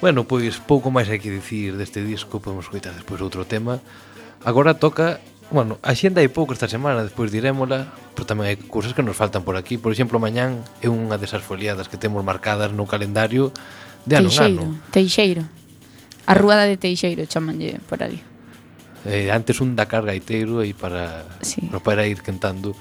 Bueno, 0.01 0.25
pois 0.25 0.59
pouco 0.59 0.91
máis 0.91 1.07
hai 1.13 1.21
que 1.23 1.31
dicir 1.31 1.77
deste 1.77 2.03
disco, 2.03 2.43
podemos 2.43 2.67
coitar 2.67 2.97
despois 2.97 3.21
outro 3.21 3.45
tema. 3.47 3.79
Agora 4.43 4.75
toca 4.75 5.23
Bueno, 5.53 5.77
a 5.85 5.93
xenda 5.93 6.25
hai 6.25 6.33
pouco 6.33 6.57
esta 6.57 6.65
semana, 6.65 7.05
despois 7.05 7.29
dirémola, 7.29 7.93
pero 8.17 8.25
tamén 8.25 8.49
hai 8.49 8.57
cousas 8.57 8.97
que 8.97 9.05
nos 9.05 9.21
faltan 9.21 9.45
por 9.45 9.61
aquí. 9.61 9.77
Por 9.77 9.93
exemplo, 9.93 10.17
mañán 10.17 10.65
é 10.81 10.89
unha 10.89 11.21
desas 11.21 11.45
foliadas 11.45 11.93
que 11.93 12.01
temos 12.01 12.25
marcadas 12.25 12.73
no 12.73 12.89
calendario 12.89 13.53
De 14.07 14.17
ano, 14.17 14.29
Teixeiro, 14.29 14.63
ano. 14.63 14.81
Teixeiro. 14.91 15.43
A 16.27 16.35
ruada 16.35 16.67
de 16.67 16.77
Teixeiro 16.77 17.27
chamanlle 17.27 17.79
por 17.89 18.03
ali. 18.03 18.23
Eh, 19.05 19.31
antes 19.35 19.61
un 19.61 19.75
Dakar 19.75 20.07
gaiteiro 20.07 20.63
aí 20.63 20.75
para 20.75 21.27
sí. 21.43 21.63
no 21.71 21.83
para 21.83 22.07
ir 22.07 22.23
cantando. 22.23 22.75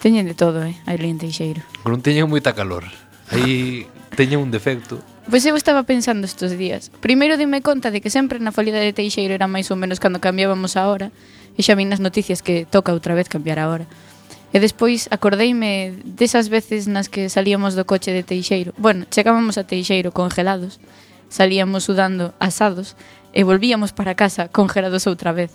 Teñen 0.00 0.24
de 0.24 0.32
todo, 0.32 0.64
eh, 0.64 0.76
aí 0.88 0.96
en 1.04 1.20
Teixeiro. 1.20 1.60
Non 1.84 2.00
teñen 2.00 2.28
moita 2.28 2.56
calor. 2.56 2.88
Aí 3.28 3.84
teñen 4.16 4.40
un 4.40 4.48
defecto. 4.48 5.00
Pois 5.28 5.44
eu 5.44 5.54
estaba 5.54 5.84
pensando 5.84 6.24
estes 6.24 6.56
días. 6.56 6.88
Primeiro 7.04 7.36
dime 7.36 7.60
conta 7.60 7.92
de 7.92 8.00
que 8.00 8.08
sempre 8.08 8.40
na 8.40 8.52
folida 8.52 8.80
de 8.80 8.96
Teixeiro 8.96 9.36
era 9.36 9.44
máis 9.44 9.68
ou 9.68 9.76
menos 9.76 10.00
cando 10.00 10.16
cambiábamos 10.16 10.80
a 10.80 10.88
hora. 10.88 11.12
E 11.56 11.60
xa 11.60 11.76
vi 11.76 11.84
nas 11.84 12.00
noticias 12.00 12.40
que 12.40 12.64
toca 12.64 12.96
outra 12.96 13.12
vez 13.12 13.28
cambiar 13.28 13.60
a 13.60 13.68
hora. 13.68 13.84
E 14.50 14.58
despois 14.58 15.06
acordeime 15.14 15.94
desas 16.02 16.50
veces 16.50 16.90
nas 16.90 17.06
que 17.06 17.30
salíamos 17.30 17.78
do 17.78 17.86
coche 17.86 18.10
de 18.10 18.26
Teixeiro. 18.26 18.74
Bueno, 18.74 19.06
chegábamos 19.06 19.54
a 19.54 19.62
Teixeiro 19.62 20.10
congelados, 20.10 20.82
salíamos 21.30 21.86
sudando 21.86 22.34
asados 22.42 22.98
e 23.30 23.46
volvíamos 23.46 23.94
para 23.94 24.18
casa 24.18 24.50
congelados 24.50 25.06
outra 25.06 25.30
vez. 25.30 25.54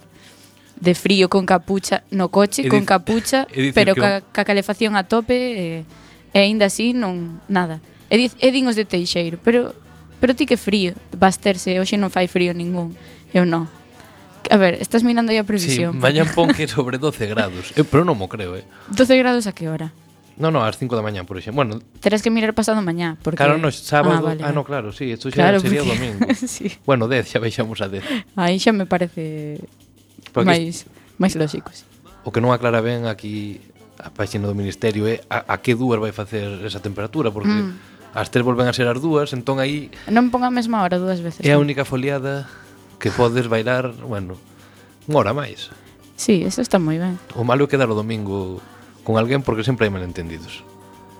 De 0.79 0.95
frío, 0.95 1.27
con 1.27 1.43
capucha, 1.43 2.03
no 2.11 2.31
coche, 2.31 2.67
con 2.67 2.83
capucha, 2.87 3.47
pero 3.75 3.95
ca, 3.95 4.23
ca 4.31 4.43
calefacción 4.47 4.95
a 4.95 5.07
tope 5.07 5.35
e, 5.35 5.87
e 6.31 6.37
aínda 6.39 6.71
así 6.71 6.95
non 6.95 7.43
nada. 7.51 7.83
E, 8.07 8.15
diz, 8.15 8.35
e 8.39 8.47
din 8.51 8.67
os 8.71 8.79
de 8.79 8.87
Teixeiro, 8.87 9.39
pero 9.43 9.75
pero 10.23 10.31
ti 10.35 10.47
que 10.47 10.55
frío, 10.55 10.95
vas 11.11 11.35
terse, 11.39 11.79
hoxe 11.83 11.99
non 11.99 12.11
fai 12.11 12.31
frío 12.31 12.55
ningún. 12.55 12.95
Eu 13.35 13.43
non. 13.43 13.67
A 14.49 14.57
ver, 14.57 14.75
estás 14.81 15.03
mirando 15.03 15.31
aí 15.31 15.37
a 15.37 15.43
previsión. 15.43 15.93
Sí, 15.93 15.99
mañan 15.99 16.29
pon 16.33 16.53
que 16.53 16.67
sobre 16.67 16.97
12 16.97 17.25
grados. 17.27 17.73
Eu, 17.73 17.85
pero 17.85 18.05
non 18.05 18.17
mo 18.17 18.29
creo, 18.29 18.53
eh. 18.53 18.65
12 18.93 19.17
grados 19.17 19.49
a 19.49 19.53
que 19.53 19.69
hora? 19.69 19.91
No, 20.37 20.51
no, 20.51 20.61
ás 20.67 20.75
5 20.77 20.91
da 20.95 21.01
mañá, 21.01 21.23
por 21.23 21.39
exemplo. 21.39 21.63
Bueno, 21.63 21.79
terás 22.03 22.19
que 22.19 22.29
mirar 22.29 22.51
pasado 22.51 22.83
mañá, 22.83 23.15
porque 23.23 23.37
Claro, 23.37 23.57
no, 23.57 23.71
sábado. 23.71 24.19
Ah, 24.19 24.35
vale, 24.35 24.43
ah 24.43 24.51
no, 24.51 24.67
claro, 24.67 24.91
sí, 24.91 25.15
isto 25.15 25.31
xa 25.31 25.47
claro, 25.47 25.63
sería 25.63 25.81
porque... 25.81 25.95
domingo. 25.95 26.19
sí. 26.35 26.75
Bueno, 26.83 27.07
10, 27.07 27.23
xa 27.23 27.39
veixamos 27.39 27.79
a 27.79 27.87
10. 27.87 28.03
Aí 28.35 28.59
xa 28.59 28.75
me 28.75 28.85
parece 28.85 29.63
porque 30.35 30.45
máis 30.45 30.83
máis 31.15 31.39
lógico, 31.39 31.71
sí. 31.71 31.87
O 32.27 32.35
que 32.35 32.43
non 32.43 32.51
aclara 32.51 32.83
ben 32.83 33.07
aquí 33.07 33.63
a 33.95 34.11
páxina 34.11 34.43
do 34.51 34.53
ministerio 34.57 35.07
é 35.07 35.23
a, 35.31 35.55
a 35.55 35.63
que 35.63 35.71
dúas 35.71 36.03
vai 36.03 36.11
facer 36.11 36.67
esa 36.67 36.83
temperatura, 36.83 37.31
porque 37.31 37.55
mm. 37.55 38.11
as 38.11 38.27
tres 38.27 38.43
volven 38.43 38.67
a 38.67 38.75
ser 38.75 38.91
as 38.91 38.99
dúas, 38.99 39.31
entón 39.31 39.63
aí 39.63 39.87
Non 40.11 40.27
pon 40.35 40.43
a 40.43 40.51
mesma 40.51 40.83
hora 40.83 40.99
dúas 40.99 41.23
veces. 41.23 41.47
É 41.47 41.55
a 41.55 41.61
única 41.63 41.87
foliada 41.87 42.43
que 42.99 43.11
podes 43.11 43.47
bailar, 43.47 43.93
bueno, 44.03 44.37
unha 45.05 45.17
hora 45.21 45.33
máis. 45.35 45.69
Sí, 46.15 46.43
eso 46.47 46.63
está 46.63 46.79
moi 46.79 46.97
ben. 46.97 47.19
O 47.35 47.43
malo 47.43 47.67
é 47.67 47.69
quedar 47.69 47.91
o 47.91 47.95
domingo 47.95 48.63
con 49.03 49.19
alguén 49.19 49.43
porque 49.43 49.67
sempre 49.67 49.85
hai 49.87 49.93
malentendidos. 49.93 50.63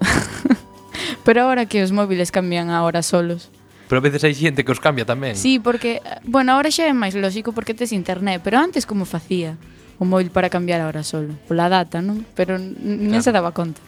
Pero 1.26 1.46
agora 1.46 1.66
que 1.66 1.84
os 1.84 1.92
móviles 1.92 2.32
cambian 2.32 2.72
a 2.72 2.82
hora 2.86 3.04
solos. 3.04 3.50
Pero 3.86 4.02
a 4.02 4.06
veces 4.06 4.26
hai 4.26 4.34
xente 4.34 4.66
que 4.66 4.74
os 4.74 4.82
cambia 4.82 5.06
tamén. 5.06 5.38
Sí, 5.38 5.62
porque, 5.62 6.02
bueno, 6.26 6.58
agora 6.58 6.74
xa 6.74 6.90
é 6.90 6.96
máis 6.96 7.14
lógico 7.14 7.54
porque 7.54 7.78
tes 7.78 7.94
internet, 7.94 8.42
pero 8.42 8.58
antes 8.58 8.90
como 8.90 9.06
facía 9.06 9.62
o 10.02 10.04
móvil 10.04 10.34
para 10.34 10.50
cambiar 10.50 10.82
a 10.82 10.90
hora 10.90 11.06
solo? 11.06 11.38
Pola 11.46 11.70
data, 11.70 12.02
non? 12.02 12.26
Pero 12.34 12.58
non 12.58 13.14
claro. 13.14 13.22
se 13.22 13.32
daba 13.32 13.52
conta. 13.54 13.82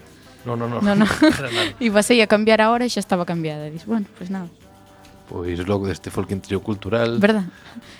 No, 0.45 0.53
no, 0.53 0.69
no. 0.69 0.79
no, 0.85 0.93
no. 0.93 1.07
Ibas 1.81 2.07
aí 2.13 2.21
a 2.21 2.29
cambiar 2.29 2.61
a 2.61 2.69
hora 2.69 2.85
e 2.85 2.93
xa 2.93 3.01
estaba 3.01 3.25
cambiada. 3.25 3.73
Dis, 3.73 3.89
bueno, 3.89 4.05
pois 4.13 4.29
pues 4.29 4.29
nada. 4.29 4.49
Pois 5.27 5.59
logo 5.67 5.87
deste 5.87 6.07
folquentrío 6.07 6.63
cultural 6.63 7.19
Verdad. 7.19 7.51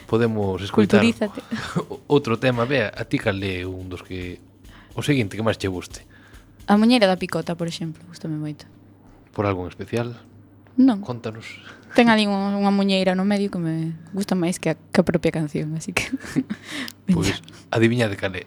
Podemos 0.08 0.64
escoitar 0.64 1.04
Culturízate. 1.04 1.44
Outro 2.08 2.40
tema, 2.40 2.64
vea, 2.64 2.88
a 2.88 3.04
ti 3.04 3.20
cale 3.20 3.68
un 3.68 3.92
dos 3.92 4.02
que 4.02 4.40
O 4.98 5.04
seguinte 5.06 5.38
que 5.38 5.46
máis 5.46 5.60
che 5.60 5.68
guste? 5.68 6.08
A 6.66 6.80
muñeira 6.80 7.06
da 7.06 7.20
picota, 7.20 7.54
por 7.54 7.70
exemplo, 7.70 8.02
gustame 8.10 8.40
moito. 8.40 8.66
Por 9.36 9.46
algún 9.46 9.70
especial? 9.70 10.18
Non. 10.78 11.02
Contanos 11.06 11.46
Ten 11.98 12.10
ali 12.10 12.26
unha, 12.32 12.54
unha 12.54 12.74
muñeira 12.74 13.18
no 13.18 13.26
medio 13.26 13.50
que 13.50 13.60
me 13.62 13.98
gusta 14.14 14.38
máis 14.38 14.58
que 14.62 14.74
a, 14.74 14.76
que 14.78 15.00
a 15.02 15.06
propia 15.06 15.34
canción 15.34 15.74
Así 15.74 15.92
que 15.92 16.06
Pois, 17.14 17.42
adiviñade 17.74 18.16
cale 18.16 18.46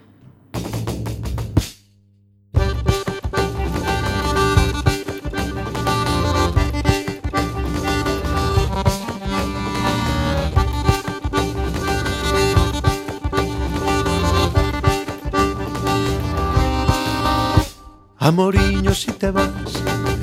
Amoriño, 18.31 18.93
si 18.93 19.11
te 19.11 19.29
vas 19.29 19.51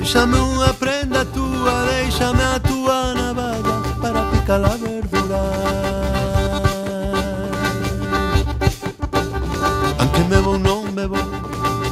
Deixame 0.01 0.33
unha 0.33 0.73
prenda 0.73 1.21
túa 1.29 1.85
Deixame 1.85 2.41
a 2.41 2.57
túa 2.57 3.13
navalla 3.13 3.75
Para 4.01 4.25
picar 4.33 4.65
a 4.65 4.73
verdura. 4.81 5.41
Anque 10.01 10.23
me 10.25 10.41
vou 10.41 10.57
non 10.57 10.89
me 10.89 11.05
vou 11.05 11.21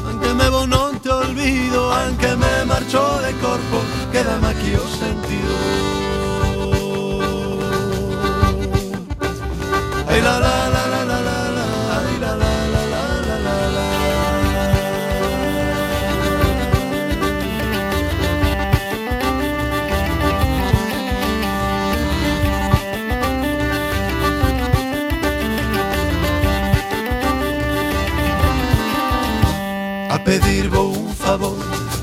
Anque 0.10 0.34
me 0.34 0.48
vou 0.50 0.66
non 0.66 0.98
te 0.98 1.14
olvido 1.14 1.94
Anque 1.94 2.34
me 2.34 2.66
marcho 2.66 3.22
de 3.22 3.38
corpo 3.38 3.78
Quédame 4.10 4.58
aquí 4.58 4.74
o 4.74 4.86
sentido. 4.90 5.54
Ei 10.10 10.22
la 10.26 10.40
la. 10.42 10.67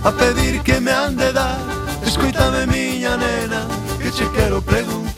a 0.04 0.12
pedir 0.12 0.62
que 0.62 0.80
me 0.80 0.92
han 0.92 1.16
de 1.16 1.32
dar. 1.32 1.58
Escoitame 2.04 2.66
miña 2.66 3.16
nena 3.16 3.66
que 4.00 4.10
che 4.10 4.26
quero 4.36 4.60
preguntar. 4.60 5.14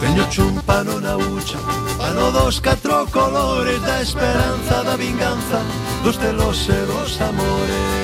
Teño 0.00 0.28
chumpano 0.30 1.00
na 1.00 1.16
bucha 1.16 1.58
Pano 1.98 2.30
dos 2.30 2.60
catro 2.60 3.06
colores 3.10 3.80
da 3.82 4.02
esperanza, 4.02 4.82
da 4.84 4.96
vinganza 4.96 5.60
Dos 6.04 6.16
celos 6.18 6.68
e 6.68 6.80
dos 6.86 7.20
amores. 7.20 8.03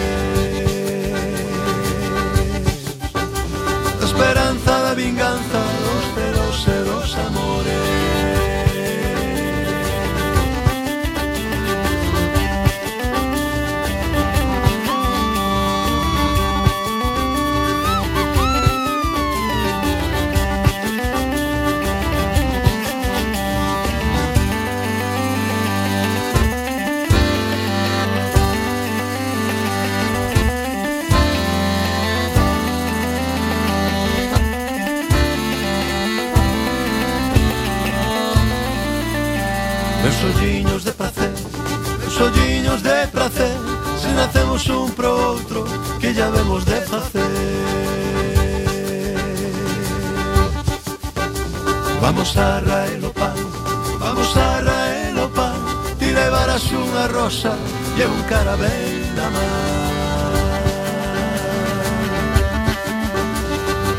rosa 57.11 57.57
e 57.97 58.05
un 58.07 58.23
carabel 58.25 59.15
da 59.15 59.29
mar. 59.31 60.63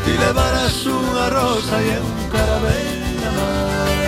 Ti 0.04 0.12
levaras 0.18 0.86
unha 0.86 1.28
rosa 1.28 1.76
e 1.80 1.96
un 2.00 2.28
carabel 2.32 2.88
da 3.22 3.30
mar. 3.36 4.00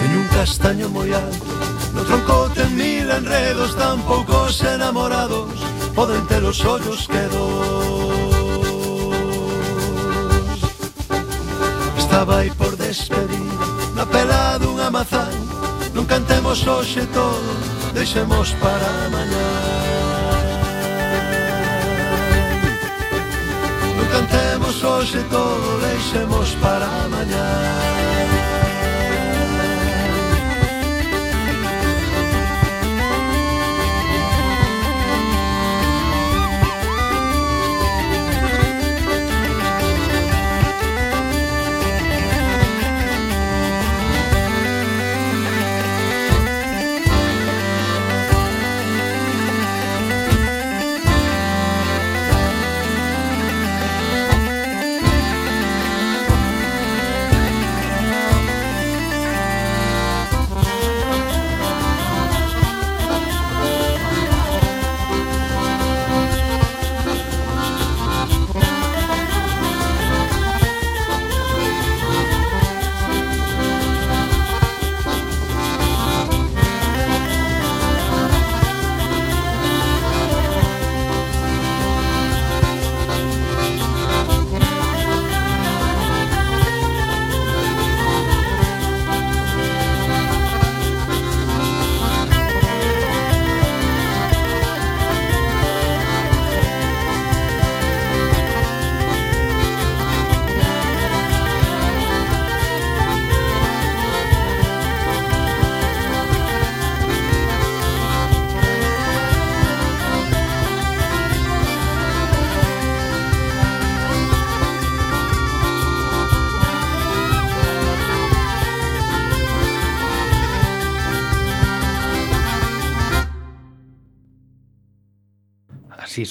Teño 0.00 0.18
un 0.20 0.28
castaño 0.28 0.88
moi 0.88 1.12
alto 1.12 1.55
tronco 2.06 2.48
ten 2.54 2.70
mil 2.74 3.10
enredos 3.10 3.74
Tan 3.76 4.00
poucos 4.02 4.62
enamorados 4.62 5.50
Poden 5.94 6.22
ter 6.26 6.44
os 6.44 6.60
ollos 6.64 7.06
que 7.08 7.24
dos. 7.32 8.36
Estaba 11.98 12.38
aí 12.38 12.50
por 12.50 12.76
despedir 12.76 13.50
Na 13.94 14.06
pela 14.06 14.58
dunha 14.58 14.90
mazán 14.90 15.34
Non 15.94 16.06
cantemos 16.06 16.66
hoxe 16.66 17.04
todo 17.12 17.76
Deixemos 17.96 18.52
para 18.60 19.08
mañá. 19.08 19.48
Non 23.96 24.06
cantemos 24.12 24.76
hoxe 24.84 25.20
todo 25.32 25.80
Deixemos 25.80 26.52
para 26.60 26.88
mañá. 27.08 28.05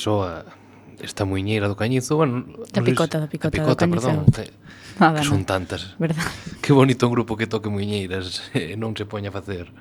soa 0.06 0.46
esta 1.02 1.26
muiñeira 1.26 1.66
do 1.66 1.76
cañizo, 1.76 2.16
bueno, 2.16 2.46
da 2.70 2.86
picota, 2.86 3.18
da 3.18 3.28
picota, 3.28 3.58
da 3.58 3.58
picota, 3.58 3.84
do 3.90 3.92
perdón, 3.98 4.30
que, 4.30 4.54
Nada, 5.02 5.20
que 5.20 5.26
son 5.26 5.44
tantas. 5.44 5.98
Verdad. 5.98 6.24
Que 6.62 6.74
bonito 6.74 7.06
un 7.06 7.14
grupo 7.14 7.38
que 7.38 7.46
toque 7.46 7.70
muiñeiras 7.70 8.46
e 8.58 8.74
eh, 8.74 8.78
non 8.78 8.94
se 8.94 9.10
poña 9.10 9.30
a 9.30 9.36
facer. 9.36 9.74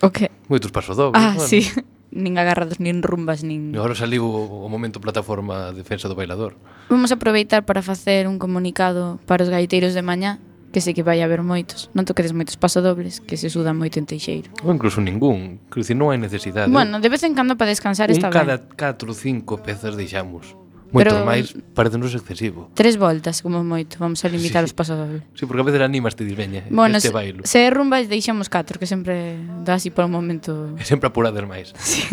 O 0.00 0.08
que? 0.08 0.32
Moitos 0.48 0.72
pasos. 0.72 0.96
Ah, 1.12 1.36
bueno. 1.36 1.44
sí. 1.44 1.68
Nin 2.08 2.40
agarrados, 2.40 2.80
nin 2.80 3.04
rumbas, 3.04 3.44
nin... 3.44 3.68
E 3.68 3.76
agora 3.76 3.92
saliu 3.92 4.24
o, 4.24 4.64
o 4.64 4.68
momento 4.72 4.96
plataforma 4.96 5.76
defensa 5.76 6.08
do 6.08 6.16
bailador. 6.16 6.56
Vamos 6.88 7.12
aproveitar 7.12 7.68
para 7.68 7.84
facer 7.84 8.24
un 8.24 8.40
comunicado 8.40 9.20
para 9.28 9.44
os 9.44 9.52
gaiteiros 9.52 9.92
de 9.92 10.00
mañá 10.00 10.40
que 10.78 10.82
sei 10.86 10.94
que 10.94 11.02
vai 11.02 11.18
haber 11.26 11.42
moitos. 11.42 11.90
Non 11.90 12.06
toquedes 12.06 12.30
moitos 12.30 12.54
pasodobles, 12.54 13.18
que 13.18 13.34
se 13.34 13.50
sudan 13.50 13.74
moito 13.74 13.98
en 13.98 14.06
teixeiro. 14.06 14.54
Ou 14.62 14.70
incluso 14.70 15.02
ningún, 15.02 15.58
que 15.66 15.82
dicir, 15.82 15.98
non 15.98 16.14
hai 16.14 16.22
necesidade. 16.22 16.70
Bueno, 16.70 17.02
de 17.02 17.10
vez 17.10 17.26
en 17.26 17.34
cando 17.34 17.58
para 17.58 17.74
descansar 17.74 18.14
Un 18.14 18.14
está 18.14 18.30
cada 18.30 18.62
ben. 18.62 18.78
4 18.78 19.10
ou 19.10 19.16
5 19.18 19.66
pezas 19.66 19.98
deixamos. 19.98 20.54
Moito 20.94 21.12
Pero... 21.12 21.26
máis 21.26 21.52
parecenos 21.74 22.14
excesivo. 22.14 22.70
Tres 22.78 22.94
voltas, 22.94 23.42
como 23.42 23.60
moito, 23.66 23.98
vamos 23.98 24.22
a 24.22 24.30
limitar 24.30 24.62
sí. 24.62 24.70
os 24.70 24.74
pasodobles. 24.78 25.26
Sí, 25.34 25.44
porque 25.50 25.60
a 25.60 25.66
veces 25.66 25.82
animas 25.82 26.14
te 26.14 26.22
disveña 26.22 26.64
bueno, 26.70 26.96
este 26.96 27.10
bailo. 27.10 27.42
Se, 27.42 27.66
se 27.66 27.70
rumbas 27.74 28.06
deixamos 28.06 28.46
4, 28.46 28.78
que 28.78 28.86
sempre 28.86 29.36
dá 29.66 29.76
así 29.76 29.90
por 29.90 30.06
un 30.06 30.14
momento... 30.14 30.78
E 30.78 30.86
sempre 30.86 31.10
apurades 31.10 31.42
máis. 31.42 31.74
Sí. 31.82 32.06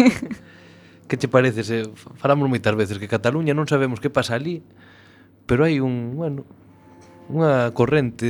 que 1.05 1.21
che 1.21 1.29
parece? 1.29 1.61
Se, 1.61 1.85
falamos 2.17 2.49
moitas 2.49 2.73
veces 2.73 2.97
que 2.97 3.05
Cataluña 3.05 3.53
non 3.53 3.69
sabemos 3.69 4.01
que 4.01 4.09
pasa 4.09 4.33
ali, 4.33 4.65
pero 5.45 5.63
hai 5.63 5.77
un, 5.77 6.17
bueno, 6.17 6.49
unha 7.25 7.73
corrente 7.73 8.27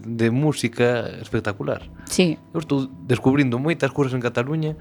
de 0.00 0.28
música 0.32 1.20
espectacular. 1.20 1.84
Sí. 2.08 2.40
Eu 2.56 2.64
estou 2.64 2.88
descubrindo 3.04 3.60
moitas 3.60 3.92
cousas 3.92 4.16
en 4.16 4.24
Cataluña, 4.24 4.76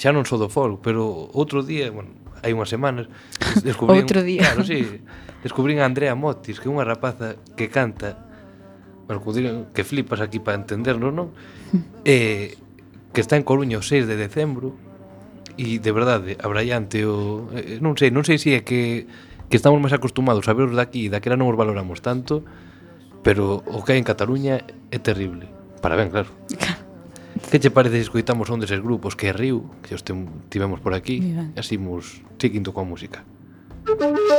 xa 0.00 0.16
non 0.16 0.24
só 0.24 0.40
do 0.40 0.48
folk, 0.48 0.80
pero 0.80 1.28
outro 1.36 1.60
día, 1.60 1.92
bueno, 1.92 2.16
hai 2.40 2.56
unhas 2.56 2.72
semanas, 2.72 3.06
descubrín... 3.66 4.00
outro 4.00 4.24
día. 4.24 4.48
Claro, 4.48 4.64
sí, 4.64 5.04
descubrín 5.44 5.84
a 5.84 5.86
Andrea 5.86 6.16
Motis, 6.16 6.56
que 6.56 6.66
é 6.68 6.72
unha 6.72 6.88
rapaza 6.88 7.36
que 7.52 7.68
canta, 7.68 8.16
bueno, 9.04 9.20
que 9.76 9.84
flipas 9.84 10.24
aquí 10.24 10.40
para 10.40 10.56
entenderlo, 10.56 11.12
non? 11.12 11.36
eh, 12.08 12.56
que 13.12 13.20
está 13.20 13.36
en 13.36 13.44
Coruña 13.44 13.76
o 13.76 13.84
6 13.84 14.08
de 14.08 14.16
decembro, 14.16 14.72
e 15.60 15.84
de 15.84 15.92
verdade, 15.92 16.40
abrallante 16.40 17.04
o... 17.04 17.52
Eh, 17.52 17.76
non 17.84 17.92
sei, 18.00 18.08
non 18.08 18.24
sei 18.24 18.40
se 18.40 18.56
é 18.56 18.64
que, 18.64 19.04
que 19.52 19.56
estamos 19.60 19.76
máis 19.84 19.92
acostumados 19.92 20.48
a 20.48 20.56
veros 20.56 20.72
daqui 20.72 21.06
e 21.06 21.12
daquela 21.12 21.36
non 21.36 21.52
os 21.52 21.60
valoramos 21.60 22.00
tanto, 22.00 22.40
pero 23.22 23.62
o 23.66 23.82
que 23.82 23.94
hai 23.94 23.98
en 23.98 24.06
Cataluña 24.06 24.66
é 24.90 24.98
terrible. 24.98 25.46
Para 25.80 25.96
ben, 25.96 26.10
claro. 26.10 26.30
que 27.50 27.58
che 27.62 27.70
parece 27.70 27.96
se 27.96 28.06
escoitamos 28.06 28.50
un 28.50 28.60
deses 28.60 28.82
grupos 28.82 29.16
que 29.16 29.30
é 29.30 29.32
Riu, 29.32 29.70
que 29.82 29.94
os 29.94 30.04
tivemos 30.50 30.80
por 30.82 30.94
aquí, 30.94 31.22
e 31.54 31.58
así 31.58 31.78
mos 31.78 32.20
seguindo 32.38 32.74
coa 32.74 32.84
música. 32.84 33.24
Música 33.86 34.32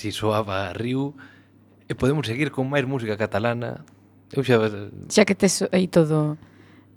así 0.04 0.12
soaba 0.12 0.68
a 0.68 0.72
Riu 0.76 1.16
e 1.88 1.96
podemos 1.96 2.28
seguir 2.28 2.52
con 2.52 2.68
máis 2.68 2.84
música 2.84 3.16
catalana. 3.16 3.88
Eu 4.36 4.44
xa 4.44 4.60
Xa 5.08 5.24
que 5.24 5.32
tes 5.32 5.64
aí 5.72 5.88
todo 5.88 6.36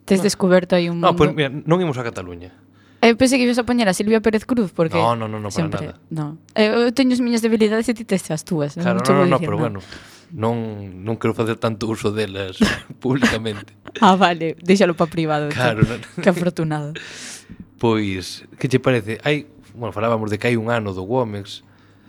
tes 0.04 0.20
no. 0.20 0.28
descoberto 0.28 0.76
aí 0.76 0.92
un 0.92 1.00
ah, 1.08 1.12
mundo. 1.12 1.16
No, 1.16 1.16
pois 1.16 1.32
pues, 1.32 1.40
mira, 1.40 1.52
non 1.64 1.80
imos 1.80 1.96
a 1.96 2.04
Cataluña. 2.04 2.52
Eu 3.00 3.16
pensei 3.16 3.40
que 3.40 3.48
ibas 3.48 3.62
a 3.62 3.64
poñer 3.64 3.88
a 3.88 3.96
Silvia 3.96 4.20
Pérez 4.20 4.44
Cruz 4.44 4.76
porque 4.76 5.00
No, 5.00 5.16
no, 5.16 5.32
no, 5.32 5.40
no 5.40 5.48
para 5.48 5.56
sempre, 5.56 5.96
nada. 5.96 6.02
No. 6.12 6.36
Eh, 6.52 6.68
eu 6.68 6.92
teño 6.92 7.16
as 7.16 7.24
miñas 7.24 7.40
debilidades 7.40 7.88
e 7.88 7.96
ti 7.96 8.04
tes 8.04 8.28
as 8.28 8.44
túas, 8.44 8.76
claro, 8.76 9.00
non 9.00 9.08
no, 9.08 9.24
no, 9.24 9.32
no, 9.32 9.40
pero 9.40 9.56
no. 9.56 9.64
bueno. 9.64 9.80
Non 10.28 11.08
non 11.08 11.16
quero 11.16 11.32
facer 11.32 11.56
tanto 11.56 11.88
uso 11.88 12.12
delas 12.12 12.60
públicamente. 13.04 13.72
ah, 14.04 14.20
vale, 14.20 14.60
déxalo 14.60 15.00
para 15.00 15.08
privado. 15.08 15.48
Claro, 15.48 15.88
no, 15.88 15.96
no. 15.96 16.08
que 16.20 16.28
afortunado. 16.28 16.92
Pois, 17.78 18.42
que 18.58 18.66
che 18.66 18.82
parece? 18.82 19.22
Hai, 19.22 19.46
bueno, 19.78 19.94
falábamos 19.94 20.34
de 20.34 20.42
que 20.42 20.50
hai 20.50 20.58
un 20.58 20.74
ano 20.74 20.98
do 20.98 21.06
Womex 21.06 21.62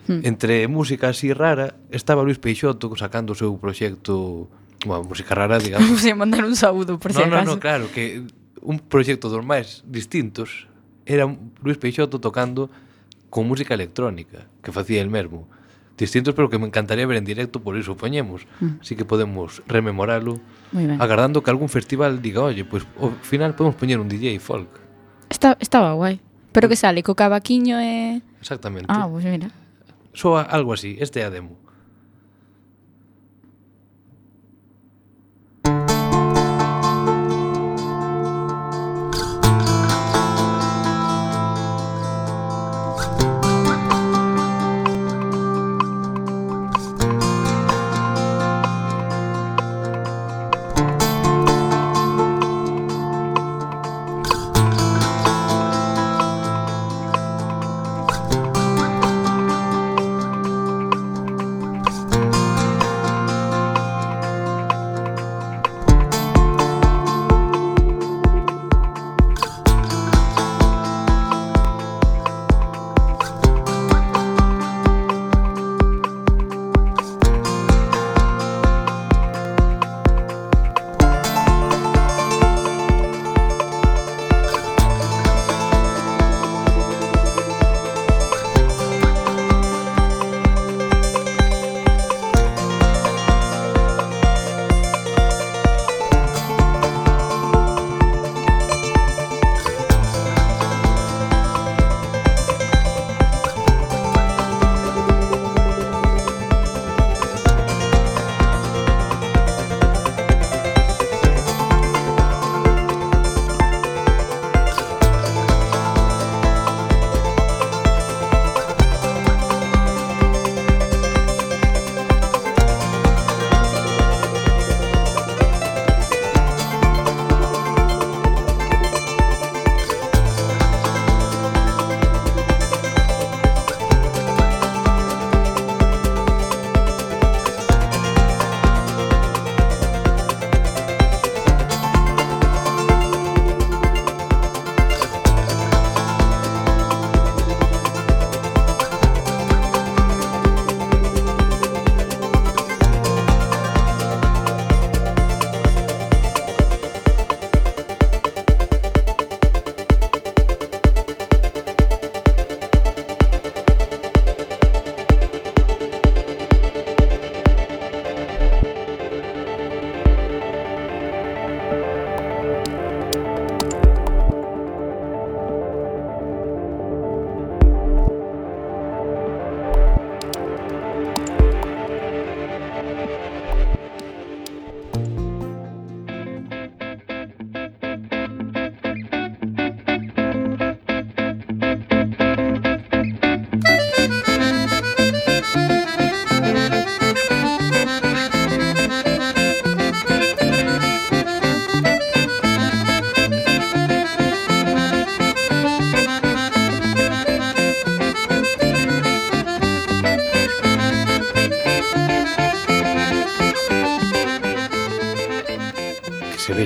Hmm. 0.09 0.25
Entre 0.25 0.67
música 0.67 1.09
así 1.09 1.33
rara, 1.33 1.75
estaba 1.91 2.23
Luis 2.23 2.41
Peixoto 2.41 2.89
sacando 2.97 3.33
o 3.33 3.37
seu 3.37 3.53
proxecto, 3.61 4.49
bueno, 4.81 5.05
música 5.05 5.37
rara, 5.37 5.61
digamos. 5.61 5.85
Vamos 5.93 6.01
a 6.01 6.15
mandar 6.17 6.41
un 6.49 6.57
saúdo, 6.57 6.97
por 6.97 7.13
no, 7.13 7.21
si 7.21 7.29
no, 7.29 7.35
acaso. 7.37 7.45
No, 7.45 7.53
no, 7.53 7.59
claro, 7.61 7.85
que 7.93 8.25
un 8.65 8.81
proxecto 8.81 9.29
dos 9.29 9.45
máis 9.45 9.85
distintos 9.85 10.65
era 11.05 11.29
Luis 11.61 11.77
Peixoto 11.77 12.17
tocando 12.17 12.73
con 13.29 13.45
música 13.45 13.77
electrónica, 13.77 14.49
que 14.65 14.73
facía 14.73 14.97
el 15.05 15.13
mesmo. 15.13 15.45
Distintos, 15.93 16.33
pero 16.33 16.49
que 16.49 16.57
me 16.57 16.65
encantaría 16.65 17.05
ver 17.05 17.21
en 17.21 17.25
directo, 17.29 17.61
por 17.61 17.77
iso 17.77 17.93
poñemos. 17.93 18.49
Mm. 18.65 18.81
Así 18.81 18.97
que 18.97 19.05
podemos 19.05 19.61
rememoralo, 19.69 20.41
agardando 20.97 21.43
que 21.45 21.53
algún 21.53 21.69
festival 21.69 22.17
diga, 22.17 22.41
oye, 22.41 22.65
pues 22.65 22.81
ao 22.97 23.13
final 23.21 23.53
podemos 23.53 23.77
poñer 23.77 24.01
un 24.01 24.09
DJ 24.09 24.41
folk. 24.41 24.73
Está, 25.29 25.53
estaba 25.61 25.93
guai. 25.93 26.17
Pero 26.49 26.65
que 26.65 26.73
sale 26.73 27.05
co 27.05 27.13
cavaquiño 27.13 27.77
e... 27.77 28.25
Exactamente. 28.41 28.89
Ah, 28.89 29.05
pues 29.05 29.21
mira 29.21 29.53
soa 30.13 30.41
algo 30.41 30.73
así, 30.73 30.97
este 30.99 31.21
é 31.21 31.25
a 31.25 31.29
demo. 31.29 31.68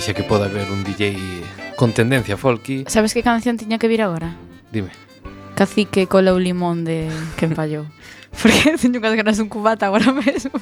deixa 0.04 0.20
que 0.20 0.28
poda 0.28 0.48
haber 0.48 0.70
un 0.70 0.84
DJ 0.84 1.16
con 1.78 1.94
tendencia 1.94 2.36
folky. 2.36 2.84
Sabes 2.88 3.14
que 3.14 3.24
canción 3.24 3.56
tiña 3.56 3.80
que 3.80 3.88
vir 3.88 4.02
agora? 4.02 4.36
Dime. 4.70 4.92
Cacique 5.56 6.08
cola 6.08 6.34
o 6.34 6.40
limón 6.44 6.84
de 6.84 7.08
que 7.40 7.48
empallou. 7.48 7.88
Porque 8.36 8.76
teño 8.76 9.00
unhas 9.00 9.16
ganas 9.16 9.40
dun 9.40 9.48
cubata 9.48 9.88
agora 9.88 10.12
mesmo. 10.12 10.60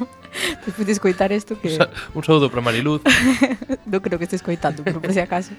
Despois 0.61 0.85
de 0.85 0.93
escoitar 0.93 1.33
isto 1.33 1.57
que... 1.57 1.73
Un 2.13 2.21
saúdo 2.21 2.53
para 2.53 2.61
Mariluz. 2.61 3.01
non 3.89 4.05
creo 4.05 4.21
que 4.21 4.29
este 4.29 4.37
escoitando, 4.37 4.85
pero 4.85 5.01
por 5.01 5.09
si 5.09 5.17
acaso. 5.17 5.57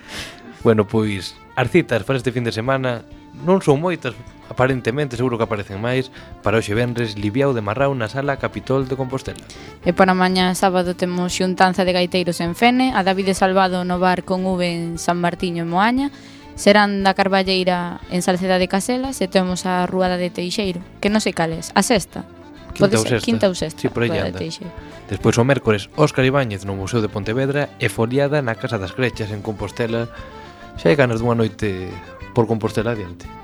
bueno, 0.63 0.87
pois, 0.87 1.35
as 1.59 1.67
citas 1.67 2.07
para 2.07 2.23
este 2.23 2.31
fin 2.31 2.47
de 2.47 2.55
semana 2.55 3.03
non 3.43 3.59
son 3.67 3.83
moitas, 3.83 4.15
aparentemente 4.53 5.17
seguro 5.17 5.41
que 5.41 5.49
aparecen 5.49 5.81
máis, 5.81 6.13
para 6.45 6.61
hoxe 6.61 6.77
venres 6.77 7.17
Libiao 7.17 7.57
de 7.57 7.65
Marrao 7.65 7.97
na 7.97 8.13
sala 8.13 8.37
Capitol 8.37 8.85
de 8.85 9.01
Compostela. 9.01 9.41
E 9.83 9.97
para 9.97 10.13
mañá 10.13 10.53
sábado 10.53 10.93
temos 10.93 11.33
xuntanza 11.33 11.89
de 11.89 11.97
gaiteiros 11.97 12.45
en 12.45 12.53
Fene, 12.53 12.93
a 12.93 13.01
David 13.01 13.33
de 13.33 13.35
Salvado 13.35 13.89
no 13.89 13.97
bar 13.97 14.29
con 14.29 14.45
V 14.45 14.61
en 14.61 15.01
San 15.01 15.17
Martiño 15.19 15.65
en 15.65 15.73
Moaña, 15.73 16.09
serán 16.55 17.01
da 17.01 17.17
Carballeira 17.17 18.05
en 18.13 18.21
Salceda 18.21 18.61
de 18.61 18.69
Caselas 18.69 19.19
e 19.25 19.27
temos 19.27 19.65
a 19.65 19.89
Ruada 19.89 20.21
de 20.21 20.29
Teixeiro, 20.29 20.85
que 21.01 21.09
non 21.09 21.25
sei 21.25 21.33
cales, 21.33 21.73
a 21.73 21.81
sexta. 21.81 22.29
Quinta 22.77 22.97
ou 22.97 23.05
sexta. 23.05 23.25
Quinta 23.25 23.47
ou 23.49 23.57
sexta. 23.57 23.81
Sí, 23.81 23.89
por 23.89 24.05
aí 24.05 24.13
anda. 24.13 24.37
De 24.37 24.49
Teixeiro. 24.49 24.73
Despois 25.09 25.37
o 25.37 25.45
mércores, 25.45 25.89
Óscar 25.97 26.25
Ibáñez 26.25 26.65
no 26.65 26.77
Museo 26.77 27.01
de 27.01 27.09
Pontevedra 27.09 27.73
e 27.81 27.89
foliada 27.89 28.41
na 28.45 28.57
Casa 28.57 28.77
das 28.77 28.93
Grechas 28.93 29.33
en 29.33 29.41
Compostela. 29.41 30.09
Xa 30.77 30.93
hai 30.93 30.97
ganas 30.97 31.21
dunha 31.21 31.37
noite 31.37 31.89
por 32.33 32.49
Compostela 32.49 32.93
adiante. 32.93 33.42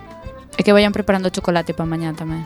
E 0.59 0.67
que 0.67 0.75
vayan 0.75 0.91
preparando 0.91 1.31
chocolate 1.31 1.71
para 1.71 1.87
mañá 1.87 2.11
tamén. 2.11 2.43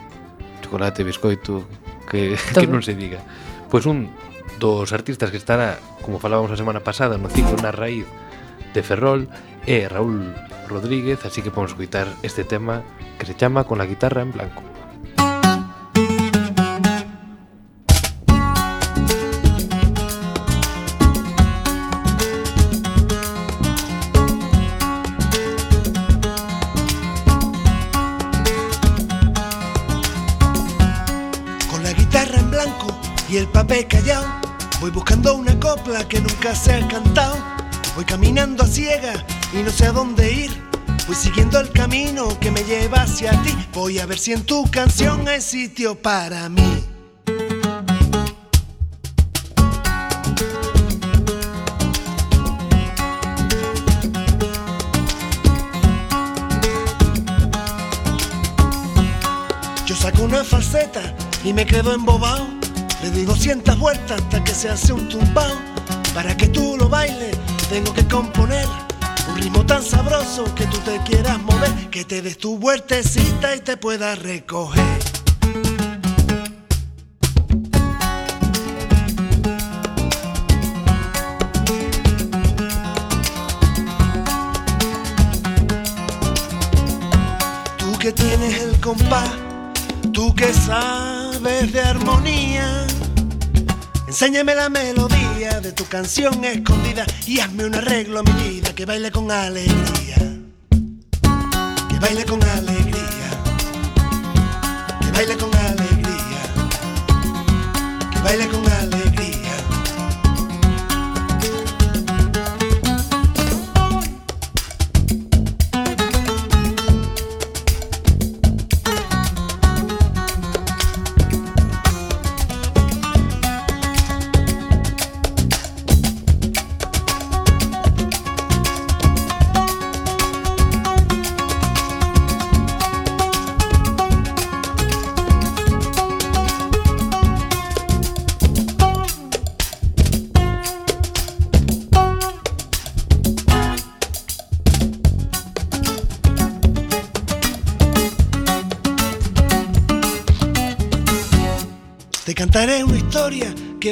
Chocolate, 0.61 1.01
biscoito, 1.01 1.65
que, 2.05 2.37
Todo. 2.53 2.61
que 2.61 2.69
non 2.69 2.85
se 2.85 2.93
diga. 2.93 3.25
Pois 3.73 3.89
un 3.89 4.13
dos 4.61 4.93
artistas 4.93 5.33
que 5.33 5.41
estará, 5.41 5.81
como 6.05 6.21
falábamos 6.21 6.53
a 6.53 6.61
semana 6.61 6.85
pasada, 6.85 7.17
no 7.17 7.33
ciclo 7.33 7.57
na 7.65 7.73
raíz 7.73 8.05
de 8.77 8.81
Ferrol 8.85 9.33
é 9.65 9.89
Raúl 9.89 10.37
Rodríguez, 10.69 11.25
así 11.25 11.41
que 11.41 11.51
podemos 11.51 11.73
escutar 11.73 12.07
este 12.23 12.45
tema 12.45 12.85
que 13.19 13.27
se 13.27 13.35
chama 13.35 13.65
Con 13.65 13.81
la 13.81 13.89
guitarra 13.89 14.23
en 14.23 14.33
blanco. 14.33 14.72
Copla 35.83 36.07
que 36.07 36.21
nunca 36.21 36.55
se 36.55 36.75
ha 36.75 36.89
cantado. 36.89 37.37
Voy 37.95 38.05
caminando 38.05 38.63
a 38.63 38.67
ciega 38.67 39.15
y 39.53 39.63
no 39.63 39.71
sé 39.71 39.87
a 39.87 39.93
dónde 39.93 40.33
ir. 40.33 40.51
Voy 41.07 41.17
siguiendo 41.17 41.59
el 41.59 41.71
camino 41.71 42.39
que 42.39 42.51
me 42.51 42.63
lleva 42.63 43.03
hacia 43.03 43.31
ti. 43.43 43.55
Voy 43.73 43.99
a 43.99 44.07
ver 44.07 44.19
si 44.19 44.33
en 44.33 44.45
tu 44.45 44.71
canción 44.71 45.27
hay 45.29 45.41
sitio 45.41 46.01
para 46.01 46.49
mí. 46.49 46.85
Yo 59.87 59.97
saco 59.97 60.23
una 60.23 60.45
falseta 60.45 61.15
y 61.45 61.53
me 61.53 61.67
quedo 61.67 61.93
embobado. 61.93 62.47
Le 63.03 63.11
doy 63.11 63.25
200 63.25 63.79
vueltas 63.81 64.21
hasta 64.23 64.45
que 64.45 64.55
se 64.55 64.69
hace 64.69 64.93
un 64.93 65.09
tumbao. 65.09 65.72
Para 66.15 66.37
que 66.37 66.47
tú 66.49 66.77
lo 66.79 66.89
bailes, 66.89 67.37
tengo 67.71 67.93
que 67.95 68.07
componer 68.07 68.67
un 69.29 69.37
ritmo 69.37 69.65
tan 69.65 69.83
sabroso 69.83 70.45
que 70.55 70.67
tú 70.67 70.77
te 70.79 70.99
quieras 71.05 71.41
mover. 71.41 71.71
Que 71.91 72.05
te 72.05 72.21
des 72.21 72.37
tu 72.37 72.59
vueltecita 72.59 73.57
y 73.57 73.61
te 73.61 73.79
puedas 73.79 74.19
recoger. 74.19 74.99
Tú 87.79 87.99
que 87.99 88.13
tienes 88.13 88.61
el 88.61 88.81
compás, 88.81 89.31
tú 90.13 90.35
que 90.35 90.53
sabes 90.53 91.73
de 91.73 91.81
armonía. 91.81 92.87
Enséñame 94.07 94.55
la 94.55 94.69
de 95.43 95.73
tu 95.73 95.85
canción 95.87 96.45
escondida 96.45 97.05
y 97.27 97.41
hazme 97.41 97.65
un 97.65 97.75
arreglo 97.75 98.21
a 98.21 98.23
mi 98.23 98.33
vida 98.33 98.73
que 98.77 98.87
baile 98.87 99.11
con 99.11 99.29
alegría. 99.29 100.17
Que 101.89 101.99
baile 101.99 102.25
con 102.25 102.41
alegría. 102.45 103.29
Que 105.01 105.11
baile 105.11 105.37
con 105.37 105.53
alegría. 105.53 106.43
Que 108.13 108.21
baile 108.21 108.47
con 108.47 108.61
alegría. 108.61 108.72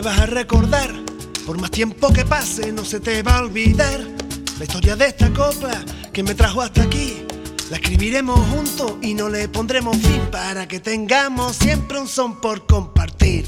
Vas 0.01 0.19
a 0.19 0.27
recordar. 0.27 0.91
Por 1.47 1.61
más 1.61 1.71
tiempo 1.71 2.13
que 2.13 2.25
pase, 2.25 2.73
no 2.73 2.85
se 2.85 3.01
te 3.01 3.23
va 3.23 3.39
a 3.39 3.43
olvidar. 3.43 4.01
La 4.59 4.65
historia 4.65 4.97
de 4.97 5.07
esta 5.07 5.33
copla 5.33 5.85
que 6.13 6.23
me 6.23 6.35
trajo 6.35 6.63
hasta 6.63 6.83
aquí. 6.83 7.25
La 7.71 7.77
escribiremos 7.77 8.39
juntos 8.49 8.95
y 9.03 9.15
no 9.15 9.29
le 9.29 9.49
pondremos 9.49 9.97
fin 9.97 10.21
para 10.31 10.67
que 10.67 10.81
tengamos 10.81 11.57
siempre 11.57 11.99
un 11.99 12.09
son 12.09 12.41
por 12.41 12.67
compartir. 12.67 13.47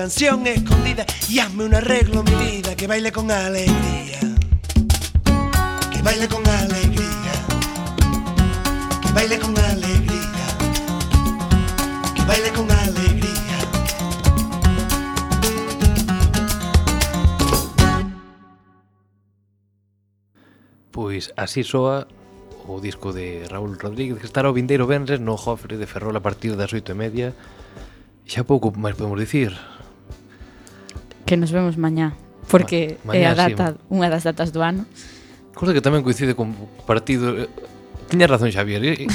canción 0.00 0.46
escondida 0.46 1.04
y 1.28 1.40
hazme 1.40 1.66
un 1.66 1.74
arreglo, 1.74 2.22
mi 2.22 2.34
vida, 2.34 2.74
que 2.74 2.86
baile 2.86 3.12
con 3.12 3.30
alegría. 3.30 4.20
Que 5.92 6.00
baile 6.00 6.26
con 6.26 6.46
alegría. 6.46 7.32
Que 9.02 9.12
baile 9.12 9.38
con 9.38 9.58
alegría. 9.58 10.46
Que 12.14 12.24
baile 12.24 12.50
con 12.50 12.70
alegría. 12.70 13.58
Pois 20.90 21.34
así 21.36 21.62
soa 21.62 22.08
o 22.66 22.80
disco 22.80 23.12
de 23.12 23.46
Raúl 23.50 23.78
Rodríguez 23.78 24.18
que 24.18 24.24
estará 24.24 24.48
o 24.48 24.56
vindeiro 24.56 24.86
Benres 24.86 25.20
no 25.20 25.36
Jofre 25.36 25.76
de 25.76 25.84
Ferrol 25.84 26.16
a 26.16 26.24
partir 26.24 26.56
das 26.56 26.72
oito 26.72 26.88
e 26.92 26.96
media 26.96 27.36
xa 28.24 28.48
pouco 28.48 28.70
máis 28.72 28.96
podemos 28.96 29.20
dicir 29.20 29.52
que 31.30 31.38
nos 31.38 31.54
vemos 31.54 31.78
mañá, 31.78 32.18
porque 32.50 32.98
Ma 33.06 33.14
mañá, 33.14 33.22
é 33.22 33.24
a 33.30 33.34
data, 33.38 33.78
sí. 33.78 33.94
unha 33.94 34.10
das 34.10 34.26
datas 34.26 34.50
do 34.50 34.66
ano. 34.66 34.82
Cosa 35.54 35.70
que 35.70 35.78
tamén 35.78 36.02
coincide 36.02 36.34
con 36.34 36.58
partido 36.90 37.38
eh, 37.38 37.46
Tiña 38.10 38.26
razón 38.26 38.50
Xavier, 38.50 38.82
eh, 38.82 39.06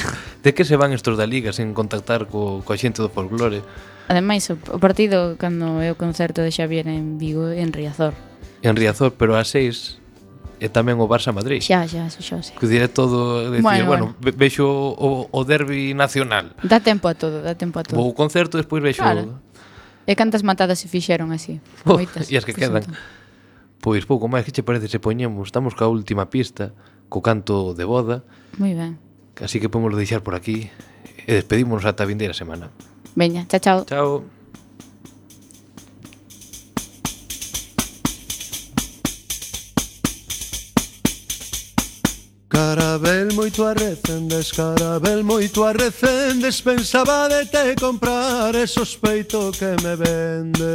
de 0.44 0.52
que 0.56 0.64
se 0.64 0.80
van 0.80 0.96
estos 0.96 1.20
da 1.20 1.28
Liga 1.28 1.52
sen 1.52 1.76
contactar 1.76 2.32
co, 2.32 2.64
co 2.64 2.72
xente 2.80 3.04
do 3.04 3.12
folclore? 3.12 3.60
Ademais, 4.08 4.48
o, 4.48 4.56
o 4.72 4.80
partido 4.80 5.36
cando 5.36 5.84
é 5.84 5.92
o 5.92 6.00
concerto 6.00 6.40
de 6.40 6.56
Xavier 6.56 6.88
en 6.88 7.20
Vigo 7.20 7.52
en 7.52 7.76
Riazor. 7.76 8.16
En 8.64 8.80
Riazor, 8.80 9.12
pero 9.20 9.36
a 9.36 9.44
seis 9.44 10.00
e 10.64 10.72
tamén 10.72 10.96
o 11.04 11.12
Barça 11.12 11.36
Madrid. 11.36 11.60
Xa, 11.60 11.84
xa, 11.84 12.08
xa, 12.08 12.24
xa. 12.24 12.38
xa. 12.40 12.56
Que 12.56 12.72
diré 12.72 12.88
todo, 12.88 13.52
decir, 13.52 13.60
bueno, 13.60 13.92
bueno, 13.92 14.06
bueno. 14.16 14.38
vexo 14.40 14.64
o, 14.72 15.28
o 15.28 15.40
derbi 15.44 15.92
nacional. 15.92 16.56
Dá 16.64 16.80
tempo 16.80 17.12
a 17.12 17.20
todo, 17.20 17.44
dá 17.44 17.60
tempo 17.60 17.80
a 17.80 17.84
todo. 17.84 18.00
Vou 18.00 18.08
o 18.08 18.16
concerto, 18.16 18.56
despois 18.56 18.80
vexo 18.80 19.04
claro. 19.04 19.44
E 20.06 20.14
cantas 20.14 20.46
matadas 20.46 20.78
se 20.78 20.88
fixeron 20.88 21.34
así? 21.34 21.60
Oh, 21.86 21.98
Moitas. 21.98 22.30
E 22.30 22.38
as 22.38 22.46
que 22.46 22.54
pois, 22.54 22.62
quedan. 22.62 22.86
Pois 23.82 24.06
pouco 24.06 24.30
máis 24.30 24.46
que 24.46 24.54
che 24.54 24.62
parece 24.62 24.90
se 24.90 25.02
poñemos, 25.02 25.50
estamos 25.50 25.74
ca 25.74 25.90
última 25.90 26.30
pista, 26.30 26.74
co 27.10 27.26
canto 27.26 27.74
de 27.74 27.86
boda. 27.86 28.26
Moi 28.62 28.78
ben. 28.78 29.02
Así 29.42 29.58
que 29.60 29.68
podemos 29.68 29.98
deixar 29.98 30.22
por 30.22 30.38
aquí 30.38 30.70
e 31.26 31.32
despedímonos 31.34 31.86
ata 31.90 32.06
a 32.06 32.10
vindeira 32.10 32.38
semana. 32.38 32.70
Veña, 33.18 33.50
chao, 33.50 33.62
chao. 33.62 33.80
Chao. 33.90 34.35
Escarabel 42.96 43.34
moito 43.34 43.66
a 43.66 43.74
Escarabel 44.40 45.22
moito 45.22 45.66
a 45.66 45.74
Pensaba 46.64 47.28
de 47.28 47.46
te 47.46 47.76
comprar 47.76 48.56
E 48.56 48.66
sospeito 48.66 49.52
que 49.52 49.76
me 49.84 49.98
vendes. 49.98 50.66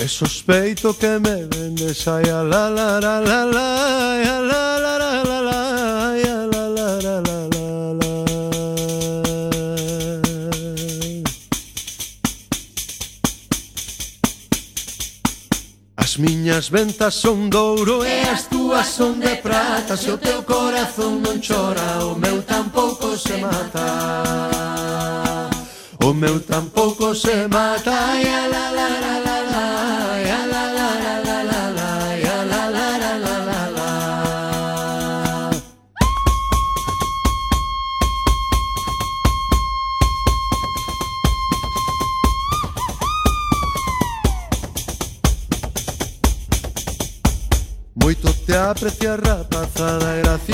E 0.00 0.08
sospeito 0.08 0.92
que 0.94 1.20
me 1.20 1.46
vendes 1.46 2.08
Ai, 2.08 2.28
a 2.28 2.42
la 2.42 2.68
la 2.68 2.98
la 2.98 3.20
la 3.20 3.44
la 3.44 4.12
Ai, 4.12 4.24
a 4.24 4.40
la 4.40 4.78
la 4.78 4.98
la 4.98 5.22
la 5.22 5.40
la. 5.40 5.81
miñas 16.52 16.68
ventas 16.68 17.14
son 17.14 17.48
douro 17.48 18.04
e 18.04 18.28
as 18.28 18.44
túas 18.44 18.86
son 18.86 19.18
de 19.18 19.36
prata. 19.36 19.96
Se 19.96 20.12
o 20.12 20.18
teu 20.18 20.42
corazón 20.42 21.22
non 21.24 21.40
chora, 21.40 22.04
o 22.04 22.12
meu 22.14 22.42
tampouco 22.44 23.16
se 23.16 23.40
mata. 23.40 23.88
O 26.04 26.12
meu 26.12 26.40
tampouco 26.40 27.14
se 27.14 27.48
mata, 27.48 28.20
ia 28.20 28.48
la 28.52 28.68
la 28.68 28.88
la 29.00 29.11
Te 48.52 48.58
aprecia 48.58 49.16
rapazada 49.16 50.14
gracia 50.16 50.42